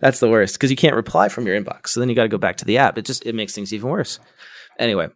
[0.01, 1.89] that's the worst because you can't reply from your inbox.
[1.89, 2.97] So then you got to go back to the app.
[2.97, 4.19] It just it makes things even worse.
[4.79, 5.09] Anyway,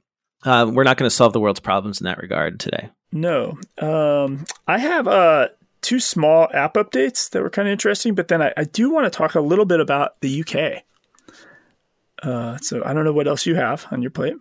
[0.45, 2.91] uh, we're not going to solve the world's problems in that regard today.
[3.13, 3.59] No.
[3.79, 5.49] Um, I have uh
[5.83, 9.11] two small app updates that were kind of interesting, but then I, I do want
[9.11, 10.85] to talk a little bit about the UK.
[12.23, 14.35] Uh, so I don't know what else you have on your plate.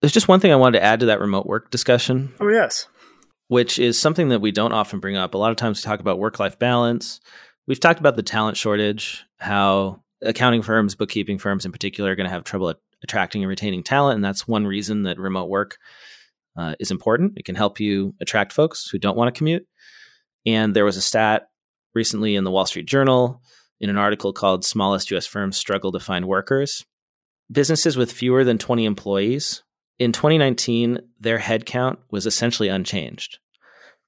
[0.00, 2.32] There's just one thing I wanted to add to that remote work discussion.
[2.40, 2.88] Oh, yes.
[3.48, 5.34] Which is something that we don't often bring up.
[5.34, 7.20] A lot of times we talk about work life balance.
[7.66, 12.28] We've talked about the talent shortage, how accounting firms, bookkeeping firms in particular, are going
[12.28, 14.16] to have trouble at attracting and retaining talent.
[14.16, 15.78] And that's one reason that remote work
[16.56, 17.34] uh, is important.
[17.36, 19.66] It can help you attract folks who don't want to commute.
[20.46, 21.48] And there was a stat
[21.94, 23.42] recently in the Wall Street Journal
[23.80, 26.84] in an article called Smallest US Firms Struggle to Find Workers.
[27.50, 29.62] Businesses with fewer than 20 employees,
[29.98, 33.38] in 2019, their headcount was essentially unchanged.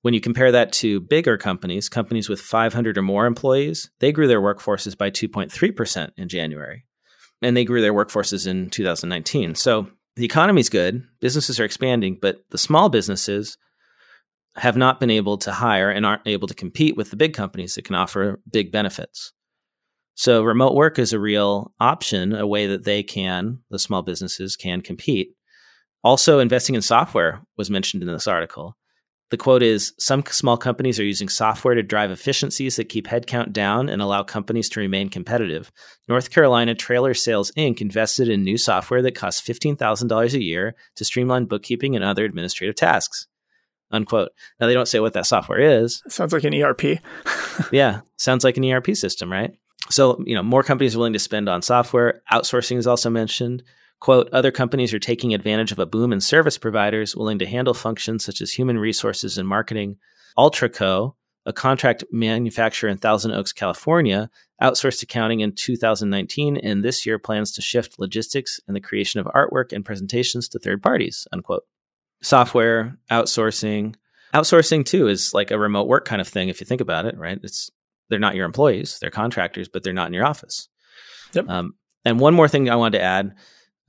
[0.03, 4.29] When you compare that to bigger companies, companies with 500 or more employees, they grew
[4.29, 6.85] their workforces by 2.3% in January.
[7.43, 9.55] And they grew their workforces in 2019.
[9.55, 13.57] So the economy's good, businesses are expanding, but the small businesses
[14.59, 17.75] have not been able to hire and aren't able to compete with the big companies
[17.75, 19.33] that can offer big benefits.
[20.15, 24.57] So remote work is a real option, a way that they can, the small businesses
[24.57, 25.31] can compete.
[26.03, 28.77] Also, investing in software was mentioned in this article.
[29.31, 33.53] The quote is Some small companies are using software to drive efficiencies that keep headcount
[33.53, 35.71] down and allow companies to remain competitive.
[36.09, 37.81] North Carolina Trailer Sales Inc.
[37.81, 42.75] invested in new software that costs $15,000 a year to streamline bookkeeping and other administrative
[42.75, 43.27] tasks.
[43.91, 44.31] Unquote.
[44.61, 46.03] Now, they don't say what that software is.
[46.09, 47.01] Sounds like an ERP.
[47.73, 49.53] yeah, sounds like an ERP system, right?
[49.91, 52.23] So, you know, more companies are willing to spend on software.
[52.33, 53.63] Outsourcing is also mentioned.
[54.01, 57.75] Quote, other companies are taking advantage of a boom in service providers willing to handle
[57.75, 59.97] functions such as human resources and marketing.
[60.37, 61.15] Ultraco,
[61.47, 64.31] a contract manufacturer in Thousand Oaks, California,
[64.63, 69.27] outsourced accounting in 2019 and this year plans to shift logistics and the creation of
[69.27, 71.65] artwork and presentations to third parties, unquote.
[72.21, 73.95] Software, outsourcing.
[74.35, 77.17] Outsourcing too is like a remote work kind of thing if you think about it,
[77.17, 77.39] right?
[77.43, 77.71] It's
[78.09, 80.69] they're not your employees, they're contractors, but they're not in your office.
[81.35, 81.49] Yep.
[81.49, 83.35] Um, and one more thing I wanted to add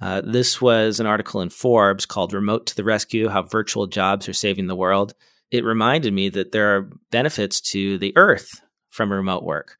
[0.01, 4.29] uh, this was an article in Forbes called Remote to the Rescue How Virtual Jobs
[4.29, 5.13] Are Saving the World.
[5.51, 9.77] It reminded me that there are benefits to the earth from remote work.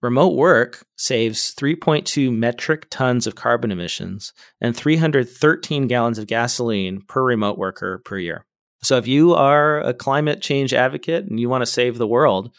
[0.00, 7.24] Remote work saves 3.2 metric tons of carbon emissions and 313 gallons of gasoline per
[7.24, 8.46] remote worker per year.
[8.82, 12.54] So, if you are a climate change advocate and you want to save the world,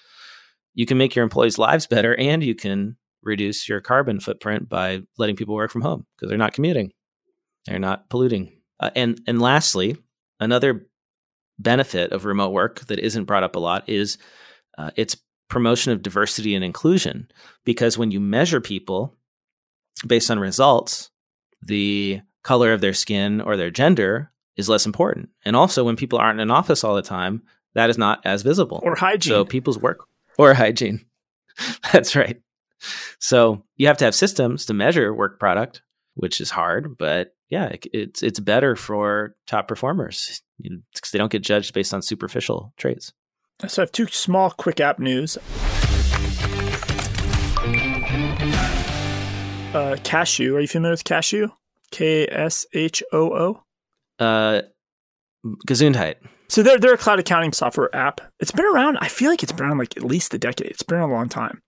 [0.74, 5.02] you can make your employees' lives better and you can reduce your carbon footprint by
[5.18, 6.92] letting people work from home because they're not commuting,
[7.66, 8.52] they're not polluting.
[8.82, 9.96] Uh, and and lastly,
[10.42, 10.88] another
[11.58, 14.18] benefit of remote work that isn't brought up a lot is
[14.78, 15.16] uh, its
[15.50, 17.30] promotion of diversity and inclusion.
[17.66, 19.16] Because when you measure people
[20.08, 21.10] based on results,
[21.62, 25.30] the color of their skin or their gender is less important.
[25.44, 27.44] And also, when people aren't in an office all the time,
[27.74, 28.80] that is not as visible.
[28.84, 29.32] Or hygiene.
[29.32, 30.06] So people's work
[30.38, 31.06] or hygiene.
[31.94, 32.42] That's right.
[33.20, 35.82] So you have to have systems to measure work product,
[36.16, 41.42] which is hard, but yeah, it's it's better for top performers because they don't get
[41.42, 43.12] judged based on superficial traits.
[43.68, 45.38] So I have two small quick app news.
[49.72, 50.56] Uh, Kashoo.
[50.56, 51.52] Are you familiar with Kashoo?
[51.92, 53.62] K S H O
[54.20, 54.24] O.
[54.24, 54.62] Uh,
[55.68, 56.16] Gesundheit.
[56.48, 58.22] So they're they're a cloud accounting software app.
[58.40, 58.98] It's been around.
[59.02, 60.72] I feel like it's been around like at least a decade.
[60.72, 61.62] It's been a long time.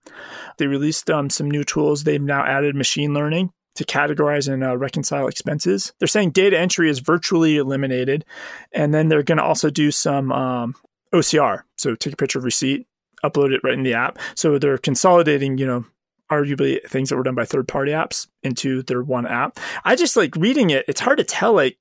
[0.56, 2.04] They released um, some new tools.
[2.04, 5.92] They've now added machine learning to categorize and uh, reconcile expenses.
[5.98, 8.24] They're saying data entry is virtually eliminated,
[8.72, 10.74] and then they're going to also do some um,
[11.12, 11.62] OCR.
[11.76, 12.86] So take a picture of receipt,
[13.24, 14.18] upload it right in the app.
[14.34, 15.84] So they're consolidating, you know,
[16.30, 19.60] arguably things that were done by third party apps into their one app.
[19.84, 20.84] I just like reading it.
[20.88, 21.78] It's hard to tell like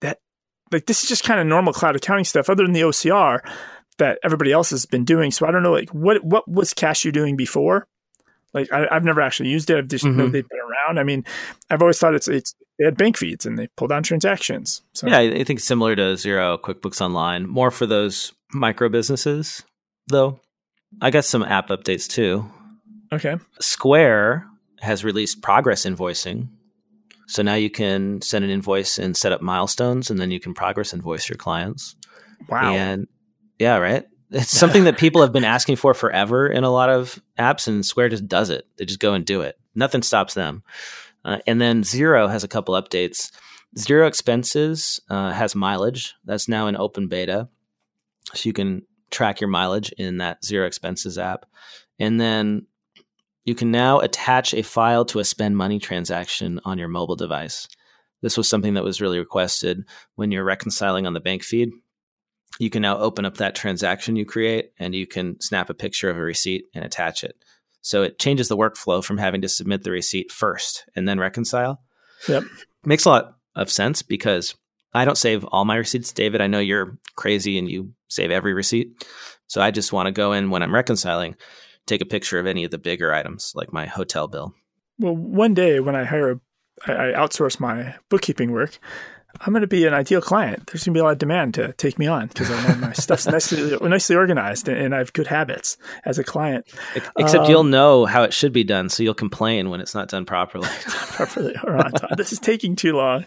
[0.00, 0.20] that
[0.72, 3.40] like this is just kind of normal cloud accounting stuff other than the OCR
[3.98, 5.30] that everybody else has been doing.
[5.30, 7.86] So I don't know like what what was Kashoo doing before?
[8.54, 9.76] Like I, have never actually used it.
[9.76, 10.18] I've just mm-hmm.
[10.18, 10.98] know they've been around.
[10.98, 11.24] I mean,
[11.68, 14.82] I've always thought it's it's they had bank feeds and they pull down transactions.
[14.92, 15.06] So.
[15.06, 19.64] Yeah, I think similar to Xero QuickBooks Online, more for those micro businesses,
[20.08, 20.40] though.
[21.00, 22.50] I got some app updates too.
[23.12, 23.36] Okay.
[23.60, 24.46] Square
[24.80, 26.48] has released progress invoicing,
[27.26, 30.54] so now you can send an invoice and set up milestones, and then you can
[30.54, 31.96] progress invoice your clients.
[32.48, 32.72] Wow.
[32.72, 33.06] And
[33.58, 34.04] yeah, right.
[34.28, 37.86] It's something that people have been asking for forever in a lot of apps, and
[37.86, 38.66] Square just does it.
[38.76, 39.56] They just go and do it.
[39.76, 40.64] Nothing stops them.
[41.24, 43.30] Uh, and then Xero has a couple updates.
[43.78, 46.14] Xero Expenses uh, has mileage.
[46.24, 47.48] That's now in open beta.
[48.34, 51.46] So you can track your mileage in that Xero Expenses app.
[51.98, 52.66] And then
[53.44, 57.68] you can now attach a file to a spend money transaction on your mobile device.
[58.22, 59.84] This was something that was really requested
[60.16, 61.70] when you're reconciling on the bank feed.
[62.58, 66.10] You can now open up that transaction you create and you can snap a picture
[66.10, 67.36] of a receipt and attach it.
[67.82, 71.80] So it changes the workflow from having to submit the receipt first and then reconcile.
[72.28, 72.44] Yep.
[72.84, 74.56] Makes a lot of sense because
[74.96, 76.12] I don't save all my receipts.
[76.12, 79.06] David, I know you're crazy and you save every receipt.
[79.46, 81.36] So I just want to go in when I'm reconciling,
[81.86, 84.54] take a picture of any of the bigger items like my hotel bill.
[84.98, 86.40] Well, one day when I hire, a,
[86.86, 88.78] I outsource my bookkeeping work.
[89.42, 90.66] I'm going to be an ideal client.
[90.66, 92.76] There's going to be a lot of demand to take me on because I know
[92.76, 95.76] my stuff's nicely, nicely organized and I have good habits
[96.06, 96.66] as a client.
[97.18, 100.08] Except um, you'll know how it should be done, so you'll complain when it's not
[100.08, 100.68] done properly.
[100.86, 102.14] properly or on time.
[102.16, 103.26] this is taking too long.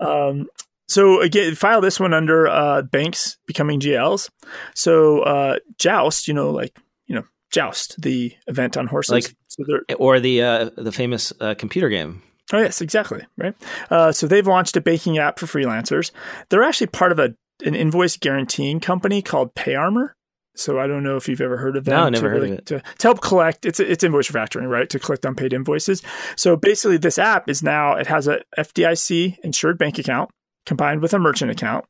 [0.00, 0.48] Um,
[0.94, 4.30] so again, file this one under uh, banks becoming GLs.
[4.76, 6.78] So uh, Joust, you know, like
[7.08, 9.64] you know, Joust, the event on horses, like, so
[9.98, 12.22] or the uh, the famous uh, computer game.
[12.52, 13.24] Oh yes, exactly.
[13.36, 13.56] Right.
[13.90, 16.12] Uh, so they've launched a banking app for freelancers.
[16.48, 17.34] They're actually part of a
[17.64, 20.10] an invoice guaranteeing company called PayArmor.
[20.54, 21.96] So I don't know if you've ever heard of them.
[21.96, 22.66] No, never heard really, of it.
[22.66, 24.88] To, to, help collect, it's it's invoice factoring, right?
[24.90, 26.02] To collect unpaid invoices.
[26.36, 30.30] So basically, this app is now it has a FDIC insured bank account
[30.66, 31.84] combined with a merchant account,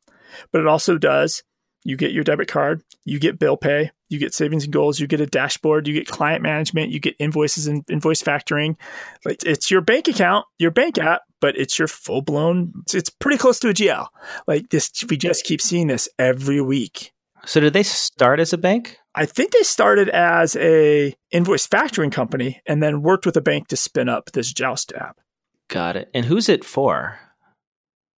[0.53, 1.43] but it also does.
[1.87, 5.07] You get your debit card, you get bill pay, you get savings and goals, you
[5.07, 8.77] get a dashboard, you get client management, you get invoices and invoice factoring.
[9.25, 12.73] Like it's your bank account, your bank app, but it's your full blown.
[12.83, 14.07] It's, it's pretty close to a GL.
[14.47, 17.13] Like this, we just keep seeing this every week.
[17.45, 18.99] So did they start as a bank?
[19.15, 23.69] I think they started as a invoice factoring company and then worked with a bank
[23.69, 25.21] to spin up this Joust app.
[25.69, 26.11] Got it.
[26.15, 27.19] And who's it for?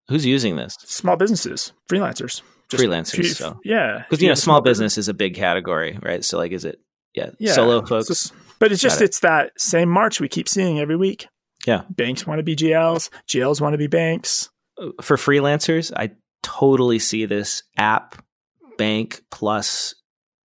[0.08, 0.76] Who's using this?
[0.84, 2.42] Small businesses, freelancers.
[2.68, 3.36] Freelancers.
[3.36, 6.24] So yeah, because you know, small business, business is a big category, right?
[6.24, 6.78] So like, is it
[7.14, 7.52] yeah, yeah.
[7.52, 8.32] solo folks?
[8.58, 9.06] But it's just it.
[9.06, 11.28] it's that same march we keep seeing every week.
[11.66, 14.50] Yeah, banks want to be GLs, GLs want to be banks.
[15.00, 16.10] For freelancers, I
[16.42, 18.22] totally see this app,
[18.78, 19.94] bank plus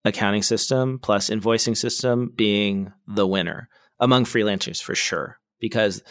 [0.04, 3.68] accounting system plus invoicing system being the winner
[4.00, 6.02] among freelancers for sure because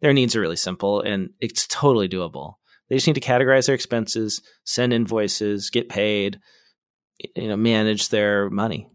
[0.00, 2.54] their needs are really simple and it's totally doable.
[2.92, 6.38] They just need to categorize their expenses, send invoices, get paid,
[7.34, 8.86] you know, manage their money.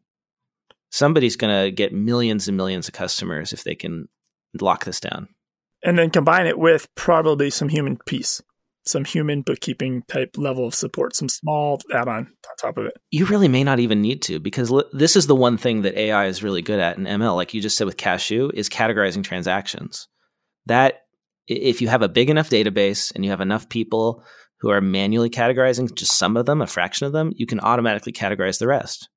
[0.91, 4.07] Somebody's going to get millions and millions of customers if they can
[4.61, 5.29] lock this down.
[5.83, 8.39] And then combine it with probably some human piece,
[8.85, 12.93] some human bookkeeping type level of support, some small add on on top of it.
[13.09, 16.27] You really may not even need to because this is the one thing that AI
[16.27, 20.07] is really good at in ML, like you just said with Kashoo, is categorizing transactions.
[20.67, 21.06] That
[21.47, 24.23] if you have a big enough database and you have enough people
[24.59, 28.11] who are manually categorizing just some of them, a fraction of them, you can automatically
[28.11, 29.09] categorize the rest.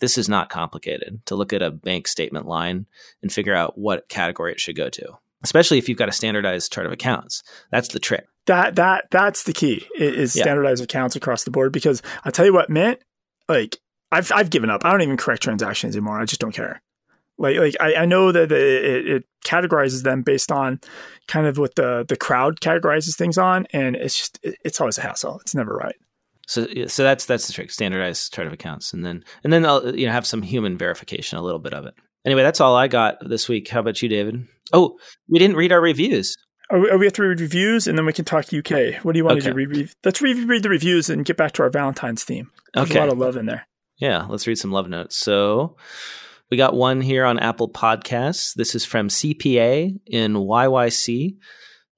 [0.00, 2.86] This is not complicated to look at a bank statement line
[3.22, 6.72] and figure out what category it should go to, especially if you've got a standardized
[6.72, 7.42] chart of accounts.
[7.70, 8.26] That's the trick.
[8.46, 10.84] That that that's the key is standardized yeah.
[10.84, 13.00] accounts across the board because I'll tell you what, Mint,
[13.48, 13.78] like
[14.10, 14.84] I've I've given up.
[14.84, 16.20] I don't even correct transactions anymore.
[16.20, 16.82] I just don't care.
[17.42, 20.80] Like, like I, I know that it, it, categorizes them based on
[21.26, 24.96] kind of what the the crowd categorizes things on, and it's just it, it's always
[24.96, 25.40] a hassle.
[25.40, 25.96] It's never right.
[26.46, 27.72] So, so that's that's the trick.
[27.72, 31.36] Standardized chart of accounts, and then and then I'll you know have some human verification,
[31.36, 31.94] a little bit of it.
[32.24, 33.68] Anyway, that's all I got this week.
[33.68, 34.46] How about you, David?
[34.72, 34.96] Oh,
[35.28, 36.36] we didn't read our reviews.
[36.70, 39.02] Oh, we, oh, we have to read reviews, and then we can talk UK.
[39.02, 39.48] What do you want okay.
[39.48, 39.54] to do?
[39.54, 42.50] Read, let's read, read the reviews and get back to our Valentine's theme.
[42.72, 43.00] There's okay.
[43.00, 43.66] a lot of love in there.
[43.98, 45.16] Yeah, let's read some love notes.
[45.16, 45.76] So,
[46.52, 48.52] we got one here on Apple Podcasts.
[48.52, 51.38] This is from CPA in YYC.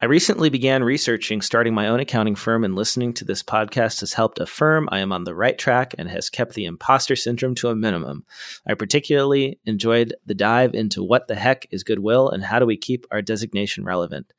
[0.01, 4.13] I recently began researching starting my own accounting firm, and listening to this podcast has
[4.13, 7.71] helped affirm I am on the right track and has kept the imposter syndrome to
[7.71, 8.25] a minimum.
[8.65, 12.77] I particularly enjoyed the dive into what the heck is goodwill and how do we
[12.77, 14.33] keep our designation relevant.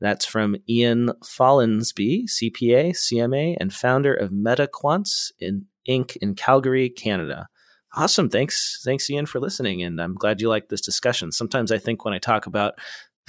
[0.00, 6.16] That's from Ian Follansby, CPA, CMA, and founder of MetaQuants in Inc.
[6.16, 7.46] in Calgary, Canada.
[7.94, 8.28] Awesome.
[8.28, 8.80] Thanks.
[8.84, 9.82] Thanks, Ian, for listening.
[9.82, 11.30] And I'm glad you liked this discussion.
[11.32, 12.74] Sometimes I think when I talk about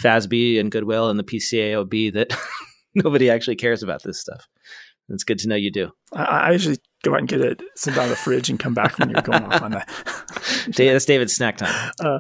[0.02, 2.38] FASB and Goodwill and the PCAOB that
[2.96, 4.48] nobody actually cares about this stuff.
[5.10, 5.92] It's good to know you do.
[6.14, 8.98] I, I usually go out and get it, sit down the fridge, and come back
[8.98, 9.90] when you're going off on that.
[10.76, 11.92] That's David's snack time.
[12.00, 12.20] Uh,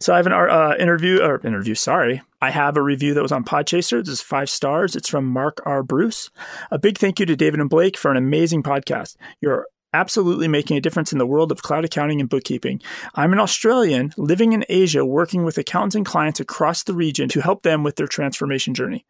[0.00, 1.76] so I have an uh, interview or interview.
[1.76, 4.04] Sorry, I have a review that was on Podchaser.
[4.04, 4.96] This is five stars.
[4.96, 5.84] It's from Mark R.
[5.84, 6.28] Bruce.
[6.72, 9.16] A big thank you to David and Blake for an amazing podcast.
[9.40, 12.80] You're absolutely making a difference in the world of cloud accounting and bookkeeping.
[13.14, 17.40] I'm an Australian living in Asia, working with accountants and clients across the region to
[17.40, 19.04] help them with their transformation journey.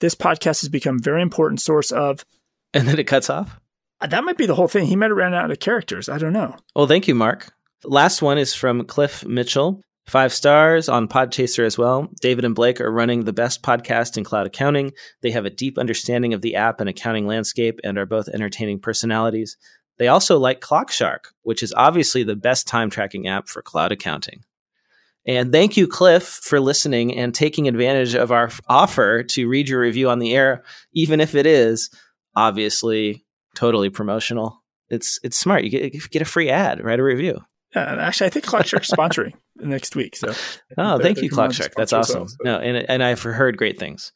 [0.00, 2.24] This podcast has become a very important source of.
[2.72, 3.58] And then it cuts off?
[4.00, 4.86] Uh, that might be the whole thing.
[4.86, 6.08] He might have ran out of characters.
[6.08, 6.54] I don't know.
[6.76, 7.52] Well, thank you, Mark.
[7.84, 9.82] Last one is from Cliff Mitchell.
[10.08, 12.08] Five stars on Podchaser as well.
[12.22, 14.92] David and Blake are running the best podcast in cloud accounting.
[15.20, 18.80] They have a deep understanding of the app and accounting landscape and are both entertaining
[18.80, 19.58] personalities.
[19.98, 24.44] They also like ClockShark, which is obviously the best time tracking app for cloud accounting.
[25.26, 29.80] And thank you, Cliff, for listening and taking advantage of our offer to read your
[29.80, 31.90] review on the air, even if it is
[32.34, 34.62] obviously totally promotional.
[34.88, 35.64] It's it's smart.
[35.64, 37.40] You get, you get a free ad, write a review.
[37.74, 40.16] Yeah, actually, I think Clockshark's sponsoring next week.
[40.16, 40.32] So,
[40.78, 41.74] oh, thank you, Clockshark.
[41.76, 42.20] That's awesome.
[42.20, 42.36] Well, so.
[42.44, 44.12] No, and and I've heard great things.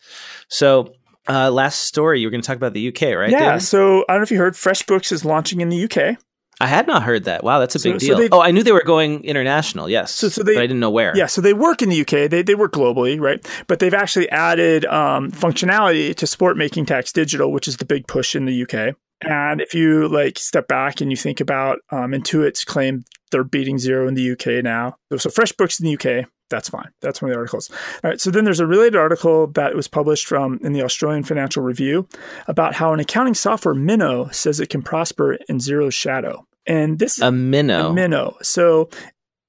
[0.49, 0.95] So,
[1.29, 3.31] uh, last story, you were going to talk about the UK, right?
[3.31, 3.51] Yeah.
[3.51, 3.62] David?
[3.62, 6.18] So I don't know if you heard, FreshBooks is launching in the UK.
[6.61, 7.43] I had not heard that.
[7.43, 8.18] Wow, that's a big so, deal.
[8.18, 9.89] So oh, I knew they were going international.
[9.89, 11.16] Yes, so, so they, but I didn't know where.
[11.16, 12.31] Yeah, so they work in the UK.
[12.31, 13.45] They they work globally, right?
[13.66, 18.07] But they've actually added um, functionality to support making tax digital, which is the big
[18.07, 18.95] push in the UK.
[19.23, 23.79] And if you like step back and you think about um, Intuit's claim they're beating
[23.79, 24.97] Xero in the UK now.
[25.16, 26.90] So FreshBooks in the UK, that's fine.
[27.00, 27.70] That's one of the articles.
[28.05, 28.20] All right.
[28.20, 32.07] So then there's a related article that was published from in the Australian Financial Review
[32.46, 36.46] about how an accounting software minnow says it can prosper in Xero shadow.
[36.66, 37.88] And this a minnow.
[37.88, 38.36] A minnow.
[38.42, 38.90] So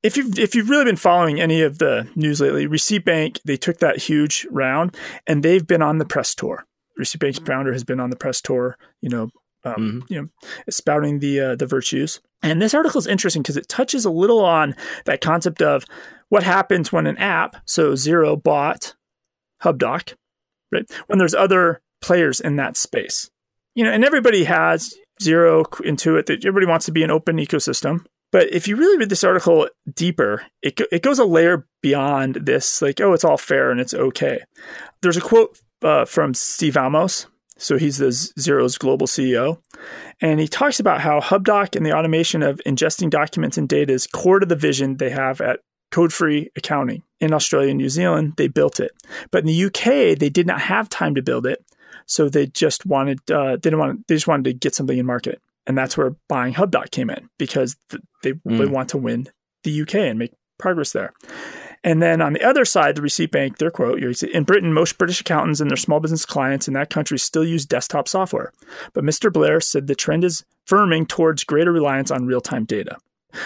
[0.01, 3.57] if you've if you've really been following any of the news lately, Receipt Bank they
[3.57, 4.95] took that huge round
[5.27, 6.65] and they've been on the press tour.
[6.97, 8.77] Receipt Bank's founder has been on the press tour.
[9.01, 9.29] You know,
[9.63, 10.13] um, mm-hmm.
[10.13, 10.27] you know,
[10.69, 12.19] spouting the uh, the virtues.
[12.41, 15.85] And this article is interesting because it touches a little on that concept of
[16.29, 18.95] what happens when an app, so Xero bought
[19.63, 20.15] HubDoc,
[20.71, 20.89] right?
[21.07, 23.29] When there's other players in that space,
[23.75, 28.05] you know, and everybody has Xero Intuit that everybody wants to be an open ecosystem.
[28.31, 32.81] But if you really read this article deeper, it, it goes a layer beyond this,
[32.81, 34.39] like, oh, it's all fair and it's okay.
[35.03, 37.27] There's a quote uh, from Steve Vamos,
[37.63, 39.57] so he's the Xero's global CEO.
[40.19, 44.05] And he talks about how HubDoc and the automation of ingesting documents and data is
[44.05, 47.03] core to the vision they have at Code Free Accounting.
[47.21, 48.91] In Australia and New Zealand, they built it.
[49.31, 51.63] But in the UK, they did not have time to build it.
[52.05, 55.41] So they just wanted, uh, didn't want, they just wanted to get something in market.
[55.65, 57.77] And that's where buying HubDoc came in because
[58.23, 58.57] they, mm.
[58.57, 59.29] they want to win
[59.63, 61.13] the UK and make progress there.
[61.83, 65.19] And then on the other side, the receipt bank, their quote, in Britain, most British
[65.19, 68.53] accountants and their small business clients in that country still use desktop software.
[68.93, 69.31] But Mr.
[69.31, 72.97] Blair said the trend is firming towards greater reliance on real time data.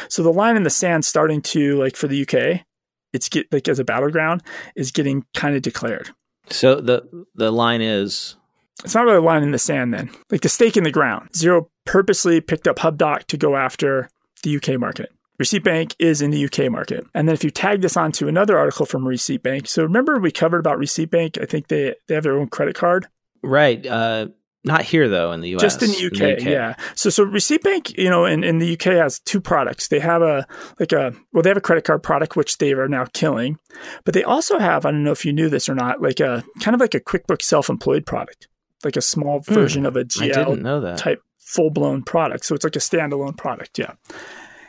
[0.10, 2.66] So the line in the sand starting to, like for the UK,
[3.14, 4.44] it's get like as a battleground,
[4.76, 6.12] is getting kind of declared.
[6.50, 8.36] So the the line is
[8.84, 10.12] it's not really a line in the sand then.
[10.30, 11.30] Like the stake in the ground.
[11.32, 14.10] Xero purposely picked up HubDoc to go after
[14.44, 15.12] the UK market.
[15.40, 17.06] Receipt Bank is in the UK market.
[17.14, 20.32] And then if you tag this onto another article from Receipt Bank, so remember we
[20.32, 21.38] covered about Receipt Bank?
[21.40, 23.08] I think they, they have their own credit card.
[23.44, 23.86] Right.
[23.86, 24.28] Uh,
[24.64, 25.62] not here though in the US.
[25.62, 26.42] Just in the UK, in the UK.
[26.44, 26.76] yeah.
[26.96, 29.88] So so Receipt Bank, you know, in, in the UK has two products.
[29.88, 30.46] They have a
[30.80, 33.58] like a well, they have a credit card product which they are now killing,
[34.04, 36.44] but they also have I don't know if you knew this or not, like a
[36.60, 38.48] kind of like a QuickBooks self-employed product,
[38.84, 39.54] like a small hmm.
[39.54, 42.44] version mm, of a GL type full blown product.
[42.44, 43.94] So it's like a standalone product, yeah.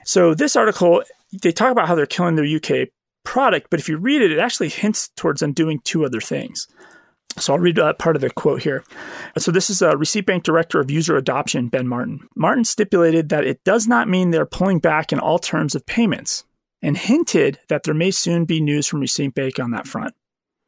[0.08, 1.02] So this article,
[1.42, 2.88] they talk about how they're killing their UK
[3.24, 6.66] product, but if you read it, it actually hints towards them doing two other things.
[7.36, 8.82] So I'll read uh, part of the quote here.
[9.36, 12.20] So this is a Receipt Bank Director of User Adoption, Ben Martin.
[12.34, 16.42] Martin stipulated that it does not mean they're pulling back in all terms of payments
[16.80, 20.14] and hinted that there may soon be news from Receipt Bank on that front.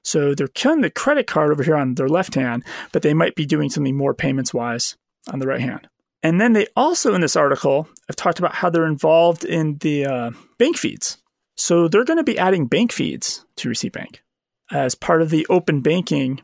[0.04, 2.62] So they're killing the credit card over here on their left hand,
[2.92, 4.98] but they might be doing something more payments wise
[5.32, 5.88] on the right hand.
[6.22, 10.04] And then they also, in this article, have talked about how they're involved in the
[10.04, 11.16] uh, bank feeds.
[11.56, 14.22] So they're going to be adding bank feeds to Receipt Bank
[14.70, 16.42] as part of the open banking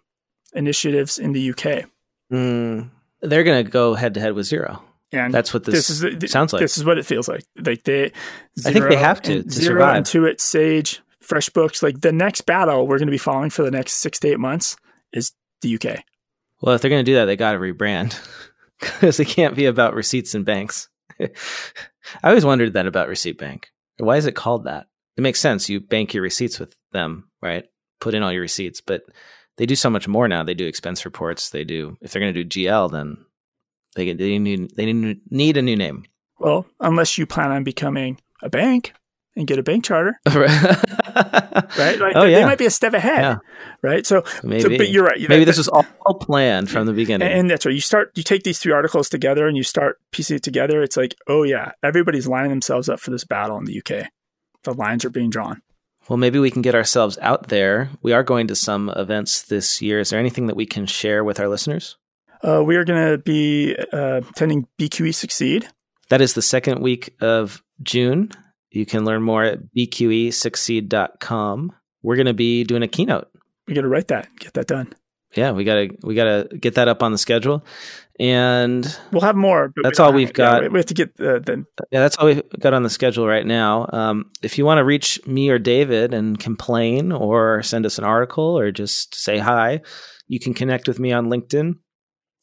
[0.55, 1.85] initiatives in the UK.
[2.33, 4.81] Mm, they're going to go head to head with Xero.
[5.13, 6.61] And that's what this, this is the, sounds like.
[6.61, 7.45] This is what it feels like.
[7.57, 8.11] Like they,
[8.59, 10.03] Xero I think they have to to Xero, survive.
[10.03, 11.83] Intuit, Sage, FreshBooks.
[11.83, 14.41] Like the next battle we're going to be following for the next six to eight
[14.41, 14.77] months
[15.13, 16.03] is the UK.
[16.61, 18.19] Well, if they're going to do that, they got to rebrand
[18.81, 20.89] because it can't be about receipts and banks.
[21.21, 21.29] I
[22.25, 23.71] always wondered that about Receipt Bank.
[23.99, 24.87] Why is it called that?
[25.17, 25.69] It makes sense.
[25.69, 27.65] You bank your receipts with them, right?
[28.01, 29.03] Put in all your receipts, but
[29.57, 30.43] they do so much more now.
[30.43, 31.51] They do expense reports.
[31.51, 31.97] They do.
[32.03, 33.25] If they're going to do GL, then
[33.95, 36.05] they they need they need a new name.
[36.39, 38.93] Well, unless you plan on becoming a bank,
[39.37, 40.19] and get a bank charter.
[41.79, 41.99] right?
[41.99, 42.41] Like, oh, they, yeah.
[42.41, 43.21] they might be a step ahead.
[43.21, 43.37] Yeah.
[43.83, 44.07] Right.
[44.07, 45.19] So, maybe, so, but you're right.
[45.19, 45.85] Maybe that, this was all
[46.21, 47.27] planned from the beginning.
[47.27, 47.75] And, and, that's right.
[47.75, 50.83] You start, you take these three articles together and you start piecing it together.
[50.83, 54.09] It's like, oh, yeah, everybody's lining themselves up for this battle in the UK.
[54.65, 55.63] The lines are being drawn.
[56.09, 57.91] Well, maybe we can get ourselves out there.
[58.03, 59.99] We are going to some events this year.
[59.99, 61.97] Is there anything that we can share with our listeners?
[62.43, 65.69] Uh, we are going to be uh, attending BQE Succeed.
[66.09, 68.31] That is the second week of June.
[68.77, 71.73] You can learn more at bqesucceed.com.
[72.03, 73.29] We're going to be doing a keynote.
[73.67, 74.93] We got to write that, get that done.
[75.35, 77.65] yeah, we gotta we gotta get that up on the schedule,
[78.21, 79.73] and we'll have more.
[79.83, 80.63] that's all we've got.
[80.63, 81.65] Yeah, we have to get uh, the.
[81.91, 83.89] Yeah, that's all we've got on the schedule right now.
[83.93, 88.05] Um, if you want to reach me or David and complain, or send us an
[88.05, 89.81] article, or just say hi,
[90.29, 91.77] you can connect with me on LinkedIn.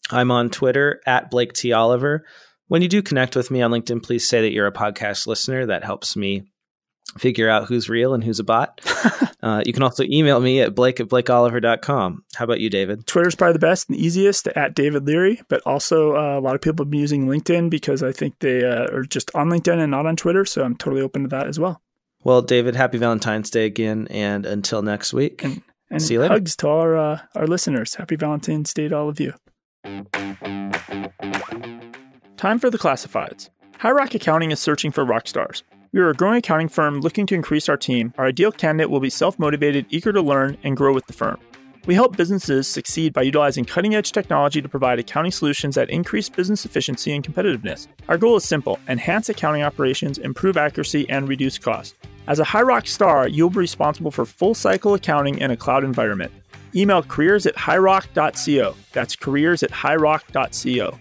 [0.09, 2.25] I'm on Twitter at Blake T Oliver.
[2.73, 5.67] When you do connect with me on LinkedIn, please say that you're a podcast listener.
[5.67, 6.45] That helps me
[7.19, 8.81] figure out who's real and who's a bot.
[9.43, 12.25] uh, you can also email me at blake at blakeoliver.com.
[12.33, 13.05] How about you, David?
[13.05, 16.61] Twitter's probably the best and easiest at David Leary, but also uh, a lot of
[16.61, 19.91] people have been using LinkedIn because I think they uh, are just on LinkedIn and
[19.91, 20.43] not on Twitter.
[20.43, 21.79] So I'm totally open to that as well.
[22.23, 24.07] Well, David, happy Valentine's Day again.
[24.09, 25.61] And until next week, and,
[25.91, 26.33] and see you later.
[26.33, 27.93] Hugs to our, uh, our listeners.
[27.93, 29.35] Happy Valentine's Day to all of you.
[32.43, 33.49] Time for the classifieds.
[33.77, 35.63] High Rock Accounting is searching for rock stars.
[35.93, 38.13] We are a growing accounting firm looking to increase our team.
[38.17, 41.39] Our ideal candidate will be self motivated, eager to learn, and grow with the firm.
[41.85, 46.27] We help businesses succeed by utilizing cutting edge technology to provide accounting solutions that increase
[46.27, 47.87] business efficiency and competitiveness.
[48.09, 51.95] Our goal is simple enhance accounting operations, improve accuracy, and reduce costs.
[52.27, 55.85] As a High Rock star, you'll be responsible for full cycle accounting in a cloud
[55.85, 56.33] environment.
[56.75, 58.75] Email careers at highrock.co.
[58.91, 60.99] That's careers at highrock.co.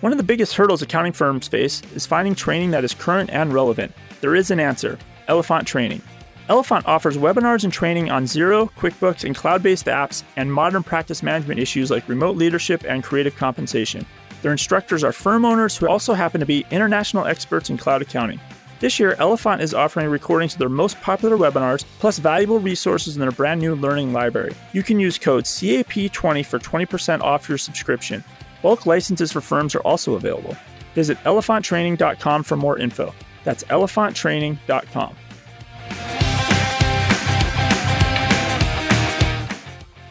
[0.00, 3.52] One of the biggest hurdles accounting firms face is finding training that is current and
[3.52, 3.92] relevant.
[4.22, 4.98] There is an answer
[5.28, 6.00] Elephant Training.
[6.48, 11.22] Elephant offers webinars and training on Xero, QuickBooks, and cloud based apps, and modern practice
[11.22, 14.06] management issues like remote leadership and creative compensation.
[14.40, 18.40] Their instructors are firm owners who also happen to be international experts in cloud accounting.
[18.78, 23.20] This year, Elephant is offering recordings of their most popular webinars, plus valuable resources in
[23.20, 24.54] their brand new learning library.
[24.72, 28.24] You can use code CAP20 for 20% off your subscription.
[28.62, 30.56] Bulk licenses for firms are also available.
[30.94, 33.14] Visit elephanttraining.com for more info.
[33.44, 35.16] That's elephanttraining.com.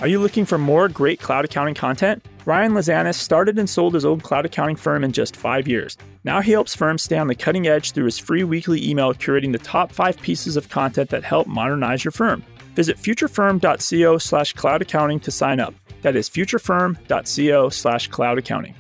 [0.01, 2.25] Are you looking for more great cloud accounting content?
[2.45, 5.97] Ryan Lazanis started and sold his old cloud accounting firm in just five years.
[6.23, 9.51] Now he helps firms stay on the cutting edge through his free weekly email curating
[9.51, 12.43] the top five pieces of content that help modernize your firm.
[12.75, 15.75] Visit futurefirm.co slash cloud accounting to sign up.
[16.01, 18.75] That is futurefirm.co slash cloud accounting.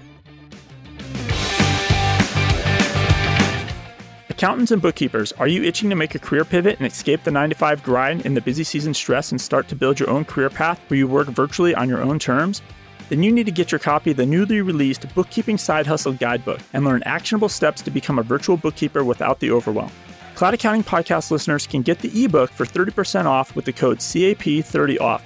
[4.29, 7.49] Accountants and bookkeepers, are you itching to make a career pivot and escape the 9
[7.49, 10.49] to 5 grind and the busy season stress and start to build your own career
[10.49, 12.61] path where you work virtually on your own terms?
[13.09, 16.61] Then you need to get your copy of the newly released Bookkeeping Side Hustle Guidebook
[16.71, 19.91] and learn actionable steps to become a virtual bookkeeper without the overwhelm.
[20.35, 25.21] Cloud Accounting Podcast listeners can get the ebook for 30% off with the code CAP30OFF.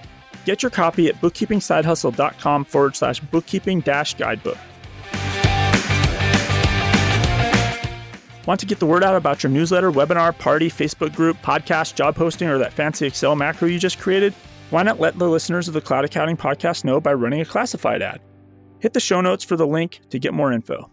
[0.45, 4.57] Get your copy at bookkeepingsidehustle.com forward slash bookkeeping dash guidebook.
[8.45, 12.15] Want to get the word out about your newsletter, webinar, party, Facebook group, podcast, job
[12.15, 14.33] posting, or that fancy Excel macro you just created?
[14.69, 18.01] Why not let the listeners of the Cloud Accounting Podcast know by running a classified
[18.01, 18.19] ad?
[18.79, 20.91] Hit the show notes for the link to get more info.